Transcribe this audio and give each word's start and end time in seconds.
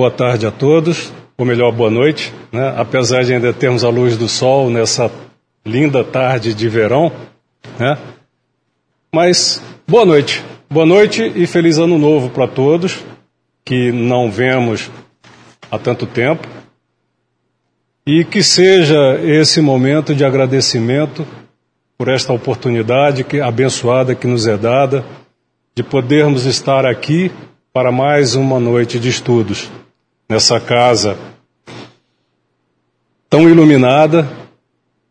boa 0.00 0.10
tarde 0.10 0.46
a 0.46 0.50
todos, 0.50 1.12
ou 1.36 1.44
melhor, 1.44 1.70
boa 1.72 1.90
noite, 1.90 2.32
né? 2.50 2.72
apesar 2.74 3.22
de 3.22 3.34
ainda 3.34 3.52
termos 3.52 3.84
a 3.84 3.90
luz 3.90 4.16
do 4.16 4.26
sol 4.30 4.70
nessa 4.70 5.12
linda 5.62 6.02
tarde 6.02 6.54
de 6.54 6.70
verão, 6.70 7.12
né? 7.78 7.98
Mas 9.14 9.62
boa 9.86 10.06
noite, 10.06 10.42
boa 10.70 10.86
noite 10.86 11.30
e 11.36 11.46
feliz 11.46 11.76
ano 11.76 11.98
novo 11.98 12.30
para 12.30 12.48
todos 12.48 13.04
que 13.62 13.92
não 13.92 14.30
vemos 14.30 14.90
há 15.70 15.78
tanto 15.78 16.06
tempo. 16.06 16.48
E 18.06 18.24
que 18.24 18.42
seja 18.42 19.20
esse 19.22 19.60
momento 19.60 20.14
de 20.14 20.24
agradecimento 20.24 21.26
por 21.98 22.08
esta 22.08 22.32
oportunidade 22.32 23.22
que, 23.22 23.38
abençoada 23.38 24.14
que 24.14 24.26
nos 24.26 24.46
é 24.46 24.56
dada 24.56 25.04
de 25.76 25.82
podermos 25.82 26.46
estar 26.46 26.86
aqui 26.86 27.30
para 27.70 27.92
mais 27.92 28.34
uma 28.34 28.58
noite 28.58 28.98
de 28.98 29.10
estudos 29.10 29.70
nessa 30.30 30.60
casa 30.60 31.18
tão 33.28 33.48
iluminada, 33.48 34.28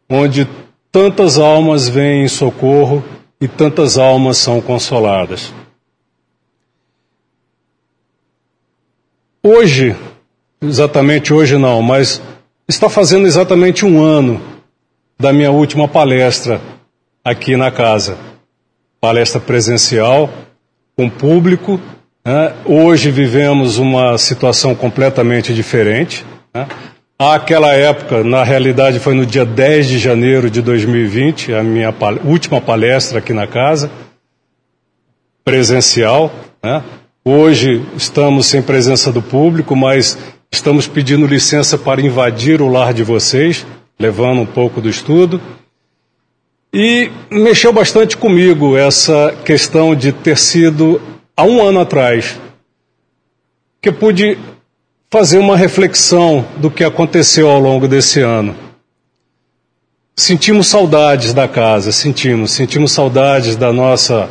onde 0.09 0.47
tantas 0.89 1.37
almas 1.37 1.89
vêm 1.89 2.23
em 2.23 2.27
socorro 2.29 3.03
e 3.39 3.47
tantas 3.47 3.97
almas 3.97 4.37
são 4.37 4.61
consoladas. 4.61 5.53
Hoje, 9.43 9.95
exatamente 10.61 11.33
hoje 11.33 11.57
não, 11.57 11.81
mas 11.81 12.21
está 12.67 12.89
fazendo 12.89 13.27
exatamente 13.27 13.85
um 13.85 14.01
ano 14.01 14.41
da 15.19 15.33
minha 15.33 15.51
última 15.51 15.87
palestra 15.87 16.61
aqui 17.23 17.57
na 17.57 17.71
casa. 17.71 18.17
Palestra 19.01 19.41
presencial, 19.41 20.29
com 20.95 21.09
público. 21.09 21.79
Né? 22.29 22.53
Hoje 22.63 23.09
vivemos 23.09 23.79
uma 23.79 24.15
situação 24.19 24.75
completamente 24.75 25.51
diferente. 25.51 26.23
Né? 26.53 26.67
Aquela 27.17 27.73
época, 27.73 28.23
na 28.23 28.43
realidade, 28.43 28.99
foi 28.99 29.15
no 29.15 29.25
dia 29.25 29.43
10 29.43 29.87
de 29.87 29.97
janeiro 29.97 30.47
de 30.47 30.61
2020, 30.61 31.55
a 31.55 31.63
minha 31.63 31.91
pal 31.91 32.19
última 32.23 32.61
palestra 32.61 33.17
aqui 33.17 33.33
na 33.33 33.47
casa, 33.47 33.89
presencial. 35.43 36.31
Né? 36.61 36.83
Hoje 37.25 37.83
estamos 37.97 38.45
sem 38.45 38.61
presença 38.61 39.11
do 39.11 39.23
público, 39.23 39.75
mas 39.75 40.15
estamos 40.51 40.87
pedindo 40.87 41.25
licença 41.25 41.79
para 41.79 41.99
invadir 41.99 42.61
o 42.61 42.67
lar 42.67 42.93
de 42.93 43.01
vocês, 43.01 43.65
levando 43.99 44.41
um 44.41 44.45
pouco 44.45 44.79
do 44.79 44.87
estudo. 44.87 45.41
E 46.71 47.09
mexeu 47.31 47.73
bastante 47.73 48.15
comigo 48.15 48.77
essa 48.77 49.35
questão 49.43 49.95
de 49.95 50.11
ter 50.11 50.37
sido 50.37 51.01
há 51.39 51.43
um 51.43 51.65
ano 51.65 51.79
atrás 51.79 52.37
que 53.81 53.87
eu 53.87 53.93
pude 53.93 54.37
fazer 55.09 55.37
uma 55.37 55.55
reflexão 55.55 56.45
do 56.57 56.69
que 56.69 56.83
aconteceu 56.83 57.49
ao 57.49 57.59
longo 57.61 57.87
desse 57.87 58.19
ano. 58.19 58.53
Sentimos 60.17 60.67
saudades 60.67 61.33
da 61.33 61.47
casa, 61.47 61.93
sentimos, 61.93 62.51
sentimos 62.51 62.91
saudades 62.91 63.55
da 63.55 63.71
nossa 63.71 64.29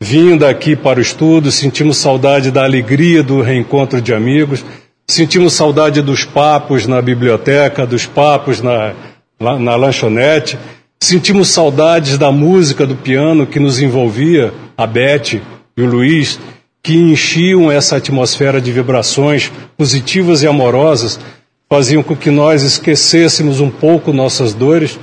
vinda 0.00 0.48
aqui 0.48 0.76
para 0.76 1.00
o 1.00 1.02
estudo, 1.02 1.50
sentimos 1.50 1.96
saudade 1.96 2.52
da 2.52 2.62
alegria 2.62 3.24
do 3.24 3.42
reencontro 3.42 4.00
de 4.00 4.14
amigos, 4.14 4.64
sentimos 5.04 5.52
saudade 5.52 6.00
dos 6.00 6.24
papos 6.24 6.86
na 6.86 7.02
biblioteca, 7.02 7.84
dos 7.84 8.06
papos 8.06 8.62
na, 8.62 8.94
na 9.40 9.74
lanchonete, 9.74 10.56
Sentimos 10.98 11.48
saudades 11.48 12.16
da 12.16 12.32
música 12.32 12.86
do 12.86 12.96
piano 12.96 13.46
que 13.46 13.60
nos 13.60 13.80
envolvia, 13.80 14.52
a 14.76 14.86
Beth 14.86 15.40
e 15.76 15.82
o 15.82 15.86
Luiz, 15.86 16.38
que 16.82 16.96
enchiam 16.96 17.70
essa 17.70 17.96
atmosfera 17.96 18.60
de 18.60 18.72
vibrações 18.72 19.52
positivas 19.76 20.42
e 20.42 20.46
amorosas, 20.46 21.20
faziam 21.68 22.02
com 22.02 22.16
que 22.16 22.30
nós 22.30 22.62
esquecêssemos 22.62 23.60
um 23.60 23.70
pouco 23.70 24.12
nossas 24.12 24.54
dores. 24.54 24.98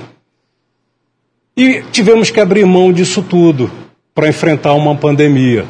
E 1.56 1.82
tivemos 1.92 2.30
que 2.30 2.40
abrir 2.40 2.64
mão 2.64 2.92
disso 2.92 3.22
tudo 3.22 3.70
para 4.14 4.28
enfrentar 4.28 4.72
uma 4.74 4.96
pandemia. 4.96 5.64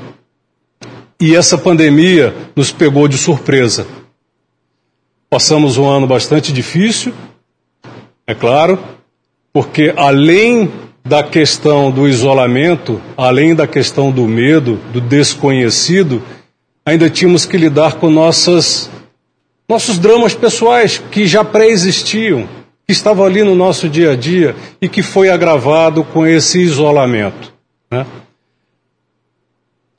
E 1.21 1.35
essa 1.35 1.59
pandemia 1.59 2.35
nos 2.57 2.73
pegou 2.73 3.07
de 3.07 3.19
surpresa. 3.19 3.87
Passamos 5.29 5.77
um 5.77 5.87
ano 5.87 6.07
bastante 6.07 6.53
difícil, 6.53 7.13
é 8.27 8.35
claro, 8.35 8.79
porque 9.53 9.93
além 9.97 10.71
da 11.05 11.23
questão 11.23 11.91
do 11.91 12.09
isolamento, 12.09 13.01
além 13.15 13.55
da 13.55 13.67
questão 13.67 14.11
do 14.11 14.27
medo, 14.27 14.81
do 14.91 15.03
desconhecido, 15.03 16.23
ainda 16.85 17.11
tínhamos 17.11 17.45
que 17.45 17.59
lidar 17.59 17.97
com 17.97 18.09
nossas, 18.09 18.91
nossos 19.69 19.99
dramas 19.99 20.35
pessoais 20.35 20.97
que 21.11 21.27
já 21.27 21.45
pré-existiam, 21.45 22.49
que 22.87 22.93
estavam 22.93 23.27
ali 23.27 23.43
no 23.45 23.55
nosso 23.55 23.87
dia 23.87 24.13
a 24.13 24.17
dia 24.17 24.57
e 24.81 24.89
que 24.89 25.03
foi 25.03 25.29
agravado 25.29 26.03
com 26.05 26.27
esse 26.27 26.61
isolamento. 26.61 27.53
Né? 27.91 28.07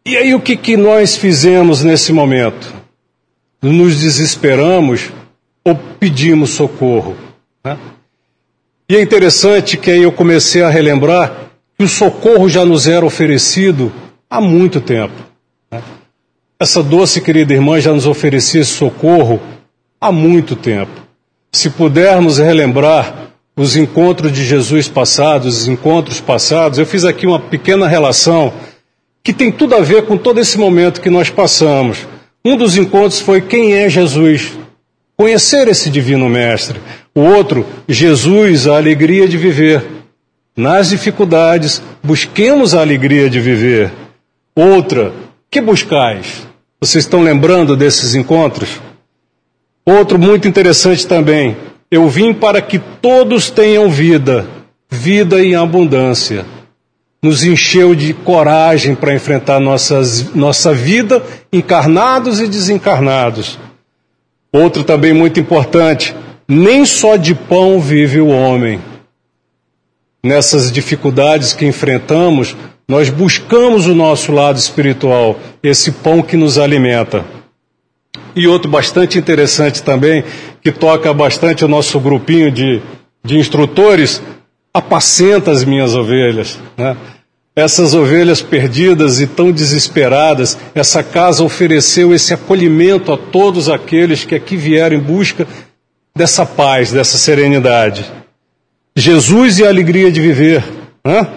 E 0.03 0.17
aí 0.17 0.33
o 0.33 0.39
que, 0.39 0.57
que 0.57 0.75
nós 0.75 1.15
fizemos 1.15 1.83
nesse 1.83 2.11
momento? 2.11 2.73
Nos 3.61 3.99
desesperamos 3.99 5.11
ou 5.63 5.75
pedimos 5.99 6.51
socorro? 6.51 7.15
Né? 7.63 7.77
E 8.87 8.95
é 8.95 9.01
interessante 9.01 9.77
que 9.77 9.89
aí 9.89 10.03
eu 10.03 10.11
comecei 10.11 10.61
a 10.61 10.69
relembrar 10.69 11.49
que 11.77 11.83
o 11.83 11.87
socorro 11.87 12.47
já 12.47 12.63
nos 12.63 12.87
era 12.87 13.05
oferecido 13.05 13.91
há 14.29 14.39
muito 14.39 14.79
tempo. 14.79 15.13
Né? 15.71 15.81
Essa 16.59 16.83
doce 16.83 17.19
querida 17.19 17.53
irmã 17.53 17.81
já 17.81 17.91
nos 17.91 18.05
oferecia 18.05 18.61
esse 18.61 18.71
socorro 18.71 19.41
há 19.99 20.11
muito 20.11 20.55
tempo. 20.55 21.01
Se 21.51 21.69
pudermos 21.71 22.37
relembrar 22.37 23.31
os 23.57 23.75
encontros 23.75 24.31
de 24.31 24.45
Jesus 24.45 24.87
passados, 24.87 25.61
os 25.61 25.67
encontros 25.67 26.21
passados, 26.21 26.77
eu 26.77 26.85
fiz 26.85 27.05
aqui 27.05 27.25
uma 27.25 27.39
pequena 27.39 27.87
relação 27.87 28.53
que 29.23 29.33
tem 29.33 29.51
tudo 29.51 29.73
a 29.73 29.79
ver 29.79 30.05
com 30.05 30.15
todo 30.15 30.39
esse 30.39 30.59
momento 30.59 31.01
que 31.01 31.09
nós 31.09 31.31
passamos. 31.31 32.05
Um 32.43 32.55
dos 32.55 32.77
encontros 32.77 33.19
foi 33.19 33.41
quem 33.41 33.73
é 33.73 33.89
Jesus, 33.89 34.51
conhecer 35.17 35.67
esse 35.67 35.89
divino 35.89 36.29
mestre. 36.29 36.79
O 37.17 37.21
outro, 37.21 37.65
Jesus, 37.87 38.67
a 38.67 38.75
alegria 38.75 39.25
de 39.25 39.37
viver. 39.37 39.81
Nas 40.53 40.89
dificuldades, 40.89 41.81
busquemos 42.03 42.75
a 42.75 42.81
alegria 42.81 43.29
de 43.29 43.39
viver. 43.39 43.89
Outra, 44.53 45.13
que 45.49 45.61
buscais? 45.61 46.45
Vocês 46.77 47.05
estão 47.05 47.23
lembrando 47.23 47.77
desses 47.77 48.15
encontros? 48.15 48.81
Outro 49.85 50.19
muito 50.19 50.45
interessante 50.45 51.07
também. 51.07 51.55
Eu 51.89 52.09
vim 52.09 52.33
para 52.33 52.61
que 52.61 52.79
todos 52.79 53.49
tenham 53.49 53.89
vida, 53.89 54.45
vida 54.89 55.41
em 55.41 55.55
abundância. 55.55 56.45
Nos 57.23 57.45
encheu 57.45 57.95
de 57.95 58.13
coragem 58.13 58.93
para 58.93 59.15
enfrentar 59.15 59.61
nossas, 59.61 60.33
nossa 60.35 60.73
vida, 60.73 61.23
encarnados 61.51 62.41
e 62.41 62.47
desencarnados. 62.47 63.57
Outro 64.51 64.83
também 64.83 65.13
muito 65.13 65.39
importante 65.39 66.13
nem 66.47 66.85
só 66.85 67.15
de 67.15 67.33
pão 67.33 67.79
vive 67.79 68.21
o 68.21 68.27
homem. 68.27 68.79
Nessas 70.23 70.71
dificuldades 70.71 71.53
que 71.53 71.65
enfrentamos, 71.65 72.55
nós 72.87 73.09
buscamos 73.09 73.87
o 73.87 73.95
nosso 73.95 74.31
lado 74.31 74.57
espiritual, 74.57 75.39
esse 75.61 75.91
pão 75.91 76.21
que 76.21 76.37
nos 76.37 76.57
alimenta. 76.57 77.25
E 78.35 78.47
outro 78.47 78.69
bastante 78.69 79.17
interessante 79.17 79.81
também, 79.81 80.23
que 80.61 80.71
toca 80.71 81.13
bastante 81.13 81.65
o 81.65 81.67
nosso 81.67 81.99
grupinho 81.99 82.51
de, 82.51 82.81
de 83.23 83.37
instrutores, 83.37 84.21
apacenta 84.73 85.51
as 85.51 85.63
minhas 85.63 85.95
ovelhas. 85.95 86.59
Né? 86.77 86.95
Essas 87.55 87.93
ovelhas 87.93 88.41
perdidas 88.41 89.21
e 89.21 89.27
tão 89.27 89.51
desesperadas, 89.51 90.57
essa 90.75 91.01
casa 91.01 91.43
ofereceu 91.43 92.13
esse 92.13 92.33
acolhimento 92.33 93.13
a 93.13 93.17
todos 93.17 93.69
aqueles 93.69 94.25
que 94.25 94.35
aqui 94.35 94.57
vieram 94.57 94.97
em 94.97 94.99
busca 94.99 95.47
dessa 96.15 96.45
paz, 96.45 96.91
dessa 96.91 97.17
serenidade. 97.17 98.05
Jesus 98.95 99.59
e 99.59 99.65
a 99.65 99.67
alegria 99.67 100.09
de 100.11 100.21
viver. 100.21 100.63
Né? 101.03 101.27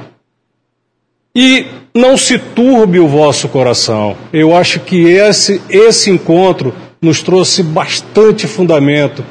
E 1.35 1.67
não 1.93 2.17
se 2.17 2.39
turbe 2.39 3.01
o 3.01 3.09
vosso 3.09 3.49
coração. 3.49 4.17
Eu 4.33 4.57
acho 4.57 4.81
que 4.81 5.09
esse, 5.09 5.61
esse 5.69 6.11
encontro 6.11 6.73
nos 7.03 7.23
trouxe 7.23 7.63
bastante 7.63 8.47
fundamento, 8.47 9.25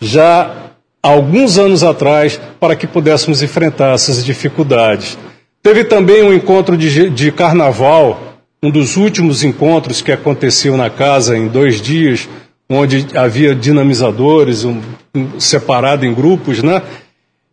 já 0.00 0.70
alguns 1.02 1.58
anos 1.58 1.82
atrás, 1.82 2.40
para 2.58 2.74
que 2.74 2.86
pudéssemos 2.86 3.42
enfrentar 3.42 3.94
essas 3.94 4.24
dificuldades. 4.24 5.18
Teve 5.62 5.84
também 5.84 6.22
um 6.22 6.32
encontro 6.32 6.76
de, 6.76 7.10
de 7.10 7.32
carnaval, 7.32 8.38
um 8.62 8.70
dos 8.70 8.96
últimos 8.96 9.44
encontros 9.44 10.00
que 10.00 10.12
aconteceu 10.12 10.76
na 10.76 10.88
casa 10.88 11.36
em 11.36 11.48
dois 11.48 11.80
dias, 11.80 12.28
onde 12.68 13.06
havia 13.16 13.54
dinamizadores, 13.54 14.64
um, 14.64 14.80
um, 15.14 15.38
separado 15.38 16.04
em 16.04 16.14
grupos, 16.14 16.62
né? 16.62 16.82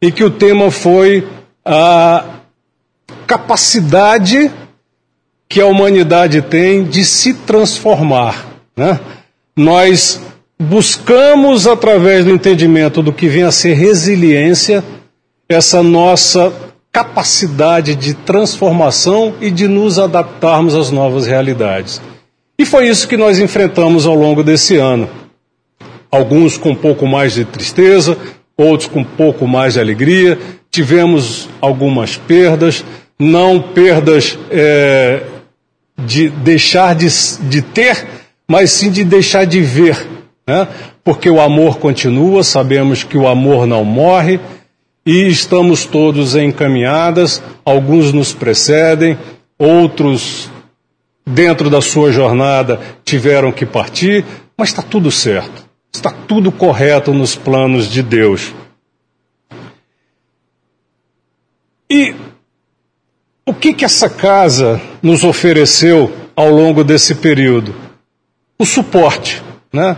E 0.02 0.12
que 0.12 0.24
o 0.24 0.32
tema 0.32 0.72
foi 0.72 1.28
a 1.64 2.26
capacidade 3.28 4.52
que 5.48 5.60
a 5.60 5.66
humanidade 5.66 6.42
tem 6.42 6.84
de 6.84 7.04
se 7.04 7.34
transformar, 7.34 8.48
né? 8.76 9.00
nós 9.56 10.22
buscamos, 10.60 11.68
através 11.68 12.26
do 12.26 12.32
entendimento 12.32 13.02
do 13.02 13.12
que 13.12 13.28
vem 13.28 13.44
a 13.44 13.52
ser 13.52 13.74
resiliência, 13.74 14.84
essa 15.50 15.84
nossa 15.84 16.54
capacidade 16.92 17.96
de 17.96 18.14
transformação 18.14 19.34
e 19.42 19.50
de 19.50 19.68
nos 19.68 19.98
adaptarmos 20.00 20.76
às 20.76 20.92
novas 20.92 21.26
realidades. 21.26 22.02
E 22.62 22.66
foi 22.66 22.88
isso 22.88 23.08
que 23.08 23.18
nós 23.18 23.40
enfrentamos 23.40 24.06
ao 24.06 24.14
longo 24.14 24.44
desse 24.44 24.78
ano. 24.78 25.10
Alguns 26.12 26.60
com 26.60 26.70
um 26.70 26.76
pouco 26.76 27.08
mais 27.08 27.34
de 27.34 27.44
tristeza, 27.44 28.16
outros 28.56 28.88
com 28.88 29.00
um 29.00 29.04
pouco 29.04 29.48
mais 29.48 29.74
de 29.74 29.80
alegria. 29.80 30.38
Tivemos 30.70 31.50
algumas 31.60 32.18
perdas, 32.18 32.86
não 33.18 33.60
perdas 33.60 34.38
é, 34.52 35.24
de 36.06 36.30
deixar 36.30 36.94
de, 36.94 37.08
de 37.50 37.64
ter, 37.64 38.06
mas 38.48 38.70
sim 38.70 38.92
de 38.92 39.04
deixar 39.04 39.46
de 39.46 39.60
ver. 39.60 39.98
Né? 40.48 40.68
Porque 41.04 41.32
o 41.32 41.42
amor 41.42 41.80
continua, 41.80 42.44
sabemos 42.44 43.04
que 43.04 43.18
o 43.18 43.28
amor 43.28 43.66
não 43.66 43.84
morre 43.84 44.40
e 45.04 45.28
estamos 45.28 45.84
todos 45.84 46.36
encaminhadas, 46.36 47.42
alguns 47.66 48.14
nos 48.14 48.34
precedem, 48.34 49.18
outros, 49.58 50.51
dentro 51.26 51.70
da 51.70 51.82
sua 51.82 52.12
jornada, 52.12 52.80
tiveram 53.04 53.52
que 53.52 53.66
partir, 53.66 54.26
mas 54.58 54.70
está 54.70 54.82
tudo 54.82 55.12
certo, 55.12 55.66
está 55.94 56.12
tudo 56.12 56.52
correto 56.52 57.14
nos 57.14 57.36
planos 57.36 57.88
de 57.88 58.02
Deus. 58.02 58.54
E 61.90 62.16
o 63.46 63.54
que, 63.54 63.74
que 63.74 63.86
essa 63.86 64.10
casa 64.10 64.80
nos 65.02 65.24
ofereceu 65.24 66.12
ao 66.36 66.50
longo 66.50 66.84
desse 66.84 67.16
período? 67.16 67.76
O 68.58 68.66
suporte, 68.66 69.42
né? 69.74 69.98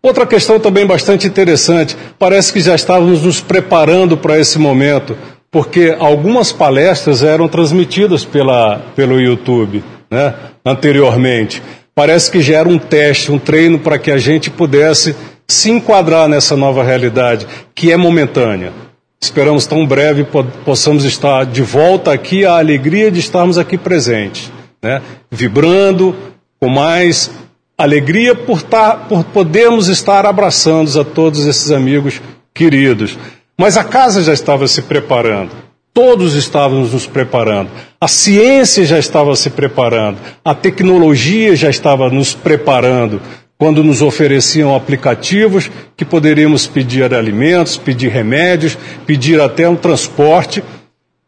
Outra 0.00 0.26
questão 0.26 0.58
também 0.58 0.84
bastante 0.84 1.26
interessante, 1.26 1.96
parece 2.18 2.52
que 2.52 2.60
já 2.60 2.74
estávamos 2.74 3.22
nos 3.22 3.40
preparando 3.40 4.16
para 4.16 4.38
esse 4.38 4.58
momento, 4.58 5.16
porque 5.48 5.96
algumas 5.98 6.50
palestras 6.50 7.22
eram 7.22 7.46
transmitidas 7.46 8.24
pela, 8.24 8.80
pelo 8.96 9.20
YouTube 9.20 9.82
né, 10.12 10.34
anteriormente. 10.64 11.62
Parece 11.94 12.30
que 12.30 12.40
já 12.40 12.58
era 12.58 12.68
um 12.68 12.78
teste, 12.78 13.30
um 13.30 13.38
treino 13.38 13.78
para 13.78 13.98
que 13.98 14.10
a 14.10 14.18
gente 14.18 14.50
pudesse 14.50 15.14
se 15.46 15.70
enquadrar 15.70 16.28
nessa 16.28 16.56
nova 16.56 16.82
realidade, 16.82 17.46
que 17.74 17.92
é 17.92 17.96
momentânea. 17.96 18.72
Esperamos 19.20 19.66
tão 19.66 19.86
breve 19.86 20.26
possamos 20.64 21.04
estar 21.04 21.44
de 21.44 21.62
volta 21.62 22.12
aqui, 22.12 22.44
a 22.44 22.58
alegria 22.58 23.10
de 23.10 23.20
estarmos 23.20 23.56
aqui 23.56 23.78
presentes, 23.78 24.50
né, 24.82 25.00
vibrando 25.30 26.14
com 26.58 26.68
mais 26.68 27.30
alegria 27.78 28.34
por, 28.34 28.58
estar, 28.58 29.08
por 29.08 29.24
podermos 29.24 29.88
estar 29.88 30.26
abraçando 30.26 31.00
a 31.00 31.04
todos 31.04 31.46
esses 31.46 31.70
amigos 31.70 32.20
queridos. 32.54 33.16
Mas 33.58 33.76
a 33.76 33.84
casa 33.84 34.22
já 34.22 34.32
estava 34.32 34.66
se 34.66 34.82
preparando, 34.82 35.50
todos 35.94 36.34
estávamos 36.34 36.92
nos 36.92 37.06
preparando, 37.06 37.70
a 38.00 38.08
ciência 38.08 38.84
já 38.84 38.98
estava 38.98 39.34
se 39.36 39.50
preparando, 39.50 40.18
a 40.44 40.54
tecnologia 40.54 41.54
já 41.54 41.68
estava 41.68 42.08
nos 42.08 42.34
preparando, 42.34 43.20
quando 43.58 43.84
nos 43.84 44.02
ofereciam 44.02 44.74
aplicativos 44.74 45.70
que 45.96 46.04
poderíamos 46.04 46.66
pedir 46.66 47.14
alimentos, 47.14 47.76
pedir 47.76 48.08
remédios, 48.08 48.76
pedir 49.06 49.40
até 49.40 49.68
um 49.68 49.76
transporte, 49.76 50.64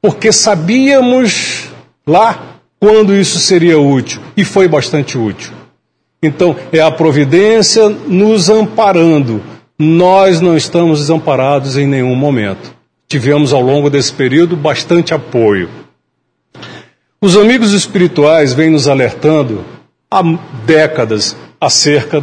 porque 0.03 0.33
sabíamos 0.33 1.69
lá 2.05 2.59
quando 2.81 3.15
isso 3.15 3.39
seria 3.39 3.79
útil, 3.79 4.21
e 4.37 4.45
foi 4.45 4.67
bastante 4.67 5.17
útil. 5.17 5.53
Então, 6.21 6.57
é 6.73 6.81
a 6.81 6.91
providência 6.91 7.89
nos 7.89 8.51
amparando. 8.51 9.41
Nós 9.79 10.41
não 10.41 10.57
estamos 10.57 10.99
desamparados 10.99 11.77
em 11.77 11.87
nenhum 11.87 12.17
momento. 12.17 12.75
Tivemos 13.09 13.53
ao 13.53 13.61
longo 13.61 13.89
desse 13.91 14.13
período 14.13 14.57
bastante 14.57 15.15
apoio. 15.15 15.69
Os 17.21 17.37
amigos 17.37 17.73
espirituais 17.73 18.53
vêm 18.53 18.71
nos 18.71 18.87
alertando 18.87 19.65
há 20.11 20.23
décadas 20.67 21.37
acerca 21.61 22.23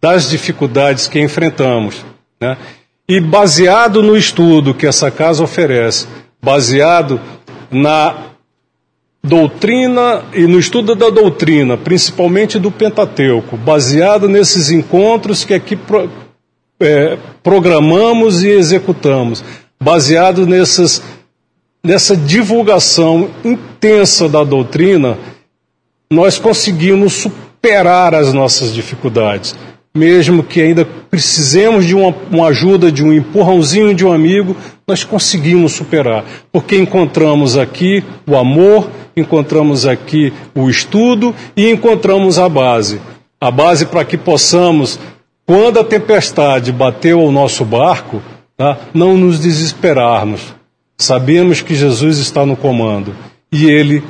das 0.00 0.28
dificuldades 0.28 1.06
que 1.06 1.20
enfrentamos. 1.20 2.04
Né? 2.40 2.56
E 3.08 3.20
baseado 3.20 4.02
no 4.02 4.16
estudo 4.16 4.74
que 4.74 4.86
essa 4.86 5.10
casa 5.10 5.44
oferece, 5.44 6.06
baseado 6.42 7.20
na 7.70 8.30
doutrina 9.22 10.22
e 10.32 10.46
no 10.46 10.58
estudo 10.58 10.94
da 10.94 11.10
doutrina, 11.10 11.76
principalmente 11.76 12.58
do 12.58 12.70
Pentateuco, 12.70 13.56
baseado 13.56 14.28
nesses 14.28 14.70
encontros 14.70 15.44
que 15.44 15.52
aqui 15.52 15.76
pro, 15.76 16.10
é, 16.80 17.18
programamos 17.42 18.42
e 18.42 18.48
executamos, 18.48 19.44
baseado 19.82 20.46
nessas, 20.46 21.02
nessa 21.82 22.16
divulgação 22.16 23.30
intensa 23.44 24.28
da 24.28 24.44
doutrina, 24.44 25.18
nós 26.10 26.38
conseguimos 26.38 27.14
superar 27.14 28.14
as 28.14 28.32
nossas 28.32 28.72
dificuldades 28.72 29.54
mesmo 29.94 30.44
que 30.44 30.60
ainda 30.60 30.84
precisemos 30.84 31.84
de 31.84 31.96
uma, 31.96 32.14
uma, 32.30 32.48
ajuda, 32.48 32.92
de 32.92 33.02
um 33.02 33.12
empurrãozinho 33.12 33.92
de 33.92 34.06
um 34.06 34.12
amigo, 34.12 34.56
nós 34.86 35.02
conseguimos 35.02 35.72
superar, 35.72 36.24
porque 36.52 36.76
encontramos 36.76 37.58
aqui 37.58 38.04
o 38.26 38.36
amor, 38.36 38.88
encontramos 39.16 39.86
aqui 39.86 40.32
o 40.54 40.70
estudo 40.70 41.34
e 41.56 41.68
encontramos 41.68 42.38
a 42.38 42.48
base. 42.48 43.00
A 43.40 43.50
base 43.50 43.86
para 43.86 44.04
que 44.04 44.16
possamos, 44.16 44.98
quando 45.44 45.80
a 45.80 45.84
tempestade 45.84 46.70
bateu 46.70 47.20
ao 47.20 47.32
nosso 47.32 47.64
barco, 47.64 48.22
tá, 48.60 48.78
não 48.92 49.16
nos 49.16 49.40
desesperarmos. 49.40 50.54
Sabemos 50.98 51.62
que 51.62 51.74
Jesus 51.74 52.18
está 52.18 52.44
no 52.44 52.54
comando 52.54 53.16
e 53.50 53.64
ele 53.64 54.04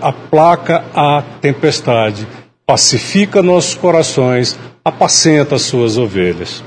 aplaca 0.00 0.82
a 0.94 1.22
tempestade, 1.42 2.26
pacifica 2.66 3.42
nossos 3.42 3.74
corações, 3.74 4.58
apacenta 4.82 5.56
as 5.56 5.62
suas 5.62 5.98
ovelhas. 5.98 6.64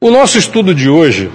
O 0.00 0.10
nosso 0.10 0.38
estudo 0.38 0.74
de 0.74 0.90
hoje, 0.90 1.30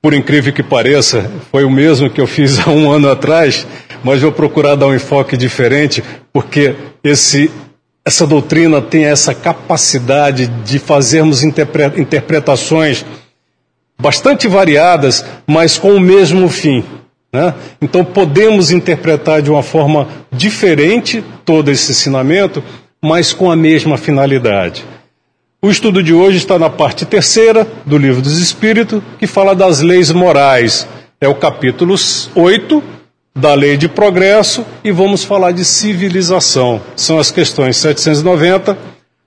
por 0.00 0.14
incrível 0.14 0.52
que 0.52 0.62
pareça, 0.62 1.28
foi 1.50 1.64
o 1.64 1.70
mesmo 1.70 2.08
que 2.08 2.20
eu 2.20 2.26
fiz 2.28 2.60
há 2.64 2.70
um 2.70 2.88
ano 2.88 3.10
atrás, 3.10 3.66
mas 4.04 4.22
vou 4.22 4.30
procurar 4.30 4.76
dar 4.76 4.86
um 4.86 4.94
enfoque 4.94 5.36
diferente, 5.36 6.04
porque 6.32 6.76
esse, 7.02 7.50
essa 8.08 8.26
doutrina 8.26 8.80
tem 8.80 9.04
essa 9.04 9.34
capacidade 9.34 10.46
de 10.46 10.78
fazermos 10.78 11.44
interpretações 11.44 13.04
bastante 14.00 14.48
variadas, 14.48 15.22
mas 15.46 15.76
com 15.76 15.94
o 15.94 16.00
mesmo 16.00 16.48
fim. 16.48 16.82
Né? 17.30 17.52
Então 17.82 18.02
podemos 18.02 18.70
interpretar 18.70 19.42
de 19.42 19.50
uma 19.50 19.62
forma 19.62 20.08
diferente 20.32 21.22
todo 21.44 21.70
esse 21.70 21.92
ensinamento, 21.92 22.64
mas 23.02 23.34
com 23.34 23.50
a 23.50 23.56
mesma 23.56 23.98
finalidade. 23.98 24.86
O 25.60 25.70
estudo 25.70 26.02
de 26.02 26.14
hoje 26.14 26.38
está 26.38 26.58
na 26.58 26.70
parte 26.70 27.04
terceira 27.04 27.66
do 27.84 27.98
Livro 27.98 28.22
dos 28.22 28.38
Espíritos, 28.38 29.02
que 29.18 29.26
fala 29.26 29.54
das 29.54 29.82
leis 29.82 30.10
morais. 30.10 30.88
É 31.20 31.28
o 31.28 31.34
capítulo 31.34 31.94
8 32.34 32.82
da 33.38 33.54
Lei 33.54 33.76
de 33.76 33.88
Progresso 33.88 34.66
e 34.82 34.90
vamos 34.90 35.22
falar 35.22 35.52
de 35.52 35.64
civilização. 35.64 36.80
São 36.96 37.18
as 37.18 37.30
questões 37.30 37.76
790 37.76 38.76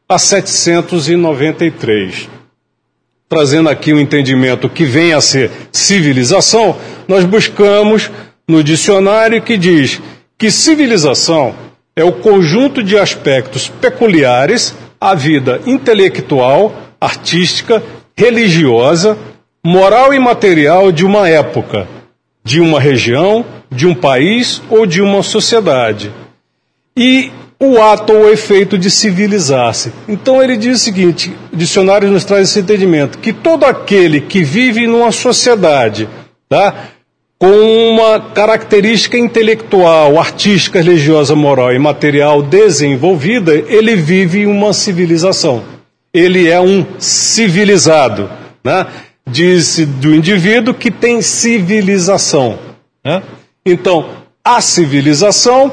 a 0.08 0.20
793. 0.20 2.30
Trazendo 3.30 3.70
aqui 3.70 3.94
o 3.94 3.96
um 3.96 4.00
entendimento 4.00 4.68
que 4.68 4.84
vem 4.84 5.14
a 5.14 5.22
ser 5.22 5.50
civilização, 5.72 6.76
nós 7.08 7.24
buscamos 7.24 8.12
no 8.46 8.62
dicionário 8.62 9.42
que 9.42 9.58
diz 9.58 10.02
que 10.38 10.52
civilização 10.52 11.56
é 11.96 12.04
o 12.04 12.12
conjunto 12.12 12.84
de 12.84 12.98
aspectos 12.98 13.70
peculiares 13.70 14.76
à 15.00 15.16
vida 15.16 15.62
intelectual, 15.66 16.76
artística, 17.00 17.82
religiosa, 18.18 19.18
moral 19.64 20.14
e 20.14 20.20
material 20.20 20.92
de 20.92 21.06
uma 21.06 21.30
época, 21.30 21.88
de 22.44 22.60
uma 22.60 22.80
região, 22.80 23.46
de 23.72 23.88
um 23.88 23.96
país 23.96 24.62
ou 24.70 24.86
de 24.86 25.02
uma 25.02 25.24
sociedade. 25.24 26.12
E 26.96 27.32
o 27.60 27.82
ato 27.82 28.12
ou 28.12 28.30
efeito 28.32 28.78
de 28.78 28.90
civilizar-se. 28.90 29.94
Então 30.08 30.42
ele 30.42 30.58
diz 30.58 30.82
o 30.82 30.84
seguinte: 30.84 31.32
o 31.54 31.56
dicionário 31.56 32.10
nos 32.10 32.26
traz 32.26 32.50
esse 32.50 32.60
entendimento, 32.60 33.20
que 33.20 33.32
todo 33.32 33.66
aquele 33.66 34.20
que 34.20 34.44
vive 34.44 34.88
numa 34.88 35.12
sociedade, 35.12 36.10
tá? 36.50 36.90
com 37.42 37.90
uma 37.90 38.20
característica 38.20 39.18
intelectual, 39.18 40.20
artística, 40.20 40.80
religiosa, 40.80 41.36
moral 41.36 41.74
e 41.74 41.80
material 41.80 42.44
desenvolvida, 42.44 43.56
ele 43.56 43.96
vive 43.96 44.46
uma 44.46 44.74
civilização. 44.74 45.64
Ele 46.14 46.48
é 46.48 46.62
um 46.62 46.86
civilizado. 47.00 48.30
Né? 48.64 48.86
Diz 49.28 49.80
do 49.80 50.14
indivíduo 50.14 50.72
que 50.72 50.92
tem 50.92 51.20
civilização. 51.24 52.60
Né? 53.04 53.24
Então, 53.66 54.10
a 54.44 54.60
civilização 54.60 55.72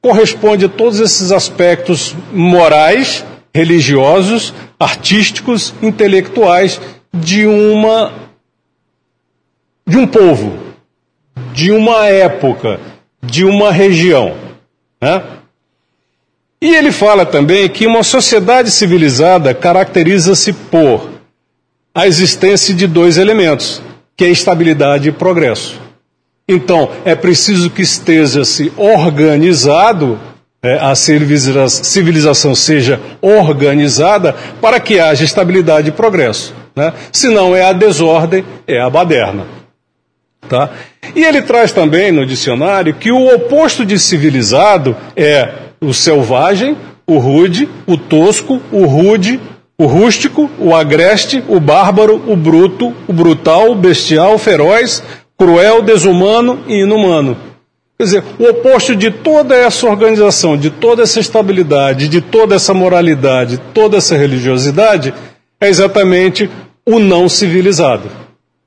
corresponde 0.00 0.66
a 0.66 0.68
todos 0.68 1.00
esses 1.00 1.32
aspectos 1.32 2.14
morais, 2.32 3.24
religiosos, 3.54 4.52
artísticos, 4.78 5.74
intelectuais 5.82 6.80
de 7.12 7.46
uma 7.46 8.12
de 9.86 9.98
um 9.98 10.06
povo, 10.06 10.58
de 11.52 11.70
uma 11.70 12.06
época, 12.06 12.80
de 13.22 13.44
uma 13.44 13.70
região. 13.70 14.34
Né? 15.00 15.22
E 16.60 16.74
ele 16.74 16.90
fala 16.90 17.26
também 17.26 17.68
que 17.68 17.86
uma 17.86 18.02
sociedade 18.02 18.70
civilizada 18.70 19.52
caracteriza-se 19.52 20.52
por 20.52 21.10
a 21.94 22.06
existência 22.06 22.74
de 22.74 22.86
dois 22.86 23.18
elementos, 23.18 23.82
que 24.16 24.24
é 24.24 24.30
estabilidade 24.30 25.08
e 25.08 25.12
progresso. 25.12 25.83
Então, 26.48 26.90
é 27.04 27.14
preciso 27.14 27.70
que 27.70 27.82
esteja-se 27.82 28.70
organizado, 28.76 30.18
é, 30.62 30.78
a 30.78 30.94
civilização 30.94 32.54
seja 32.54 33.00
organizada 33.20 34.34
para 34.60 34.78
que 34.78 34.98
haja 34.98 35.24
estabilidade 35.24 35.88
e 35.88 35.92
progresso. 35.92 36.54
Né? 36.76 36.92
Senão 37.10 37.54
é 37.56 37.62
a 37.62 37.72
desordem, 37.72 38.44
é 38.66 38.80
a 38.80 38.90
baderna. 38.90 39.46
Tá? 40.48 40.70
E 41.14 41.24
ele 41.24 41.40
traz 41.40 41.72
também 41.72 42.12
no 42.12 42.26
dicionário 42.26 42.94
que 42.94 43.10
o 43.10 43.34
oposto 43.34 43.84
de 43.84 43.98
civilizado 43.98 44.94
é 45.16 45.50
o 45.80 45.94
selvagem, 45.94 46.76
o 47.06 47.18
rude, 47.18 47.68
o 47.86 47.96
tosco, 47.96 48.60
o 48.70 48.84
rude, 48.84 49.40
o 49.78 49.86
rústico, 49.86 50.50
o 50.58 50.74
agreste, 50.74 51.42
o 51.48 51.58
bárbaro, 51.58 52.22
o 52.26 52.36
bruto, 52.36 52.94
o 53.08 53.12
brutal, 53.12 53.72
o 53.72 53.74
bestial, 53.74 54.34
o 54.34 54.38
feroz, 54.38 55.02
cruel, 55.38 55.82
desumano 55.82 56.64
e 56.66 56.82
inumano. 56.82 57.36
Quer 57.96 58.04
dizer, 58.04 58.24
o 58.38 58.50
oposto 58.50 58.96
de 58.96 59.10
toda 59.10 59.54
essa 59.54 59.86
organização, 59.86 60.56
de 60.56 60.70
toda 60.70 61.02
essa 61.02 61.20
estabilidade, 61.20 62.08
de 62.08 62.20
toda 62.20 62.56
essa 62.56 62.74
moralidade, 62.74 63.60
toda 63.72 63.98
essa 63.98 64.16
religiosidade, 64.16 65.14
é 65.60 65.68
exatamente 65.68 66.50
o 66.84 66.98
não 66.98 67.28
civilizado. 67.28 68.10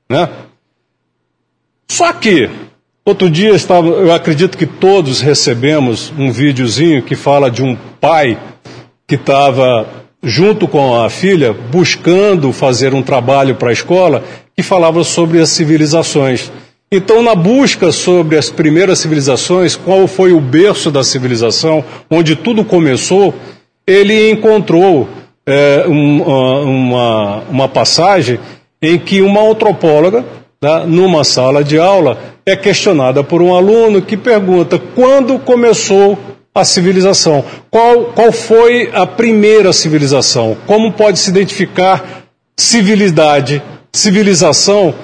Né? 0.08 0.28
Só 1.90 2.12
que, 2.12 2.48
outro 3.04 3.28
dia 3.28 3.50
estava, 3.50 3.86
eu 3.86 4.12
acredito 4.12 4.56
que 4.56 4.66
todos 4.66 5.20
recebemos 5.20 6.12
um 6.18 6.32
videozinho 6.32 7.02
que 7.02 7.14
fala 7.14 7.50
de 7.50 7.62
um 7.62 7.76
pai 8.00 8.38
que 9.06 9.14
estava 9.14 9.86
junto 10.22 10.66
com 10.66 11.00
a 11.00 11.08
filha 11.08 11.52
buscando 11.52 12.52
fazer 12.52 12.94
um 12.94 13.02
trabalho 13.02 13.54
para 13.54 13.68
a 13.68 13.72
escola 13.72 14.24
que 14.58 14.62
falava 14.64 15.04
sobre 15.04 15.40
as 15.40 15.50
civilizações. 15.50 16.50
Então, 16.90 17.22
na 17.22 17.32
busca 17.32 17.92
sobre 17.92 18.36
as 18.36 18.50
primeiras 18.50 18.98
civilizações, 18.98 19.76
qual 19.76 20.08
foi 20.08 20.32
o 20.32 20.40
berço 20.40 20.90
da 20.90 21.04
civilização, 21.04 21.84
onde 22.10 22.34
tudo 22.34 22.64
começou, 22.64 23.32
ele 23.86 24.32
encontrou 24.32 25.08
é, 25.46 25.84
um, 25.86 26.22
uma, 26.22 27.42
uma 27.48 27.68
passagem 27.68 28.40
em 28.82 28.98
que 28.98 29.22
uma 29.22 29.48
antropóloga, 29.48 30.24
tá, 30.58 30.84
numa 30.84 31.22
sala 31.22 31.62
de 31.62 31.78
aula, 31.78 32.18
é 32.44 32.56
questionada 32.56 33.22
por 33.22 33.40
um 33.40 33.54
aluno 33.54 34.02
que 34.02 34.16
pergunta 34.16 34.76
quando 34.76 35.38
começou 35.38 36.18
a 36.52 36.64
civilização, 36.64 37.44
qual, 37.70 38.06
qual 38.06 38.32
foi 38.32 38.90
a 38.92 39.06
primeira 39.06 39.72
civilização, 39.72 40.56
como 40.66 40.92
pode 40.94 41.20
se 41.20 41.30
identificar 41.30 42.24
civilidade, 42.56 43.62
civilização 43.92 44.94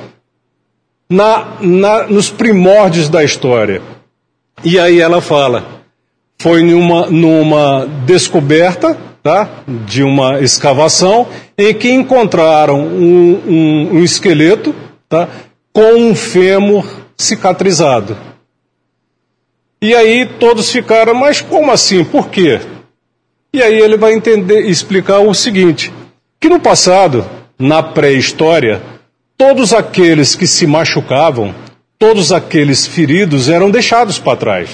na, 1.10 1.58
na, 1.60 2.06
nos 2.06 2.30
primórdios 2.30 3.08
da 3.08 3.22
história. 3.22 3.82
E 4.62 4.78
aí 4.78 5.00
ela 5.00 5.20
fala, 5.20 5.82
foi 6.38 6.62
numa, 6.62 7.06
numa 7.06 7.86
descoberta 8.06 8.96
tá, 9.22 9.48
de 9.86 10.02
uma 10.02 10.40
escavação 10.40 11.26
em 11.56 11.72
que 11.74 11.90
encontraram 11.90 12.80
um, 12.80 13.42
um, 13.46 13.96
um 13.96 14.04
esqueleto 14.04 14.74
tá, 15.08 15.28
com 15.72 15.94
um 15.94 16.14
fêmur 16.14 16.86
cicatrizado. 17.16 18.16
E 19.80 19.94
aí 19.94 20.26
todos 20.38 20.70
ficaram, 20.70 21.14
mas 21.14 21.40
como 21.40 21.70
assim? 21.70 22.04
Por 22.04 22.28
quê? 22.28 22.60
E 23.52 23.62
aí 23.62 23.78
ele 23.78 23.96
vai 23.96 24.14
entender, 24.14 24.66
explicar 24.66 25.20
o 25.20 25.34
seguinte: 25.34 25.92
que 26.40 26.48
no 26.48 26.58
passado, 26.58 27.24
na 27.64 27.82
pré-história, 27.82 28.82
todos 29.38 29.72
aqueles 29.72 30.34
que 30.34 30.46
se 30.46 30.66
machucavam, 30.66 31.54
todos 31.98 32.30
aqueles 32.30 32.86
feridos 32.86 33.48
eram 33.48 33.70
deixados 33.70 34.18
para 34.18 34.36
trás. 34.36 34.68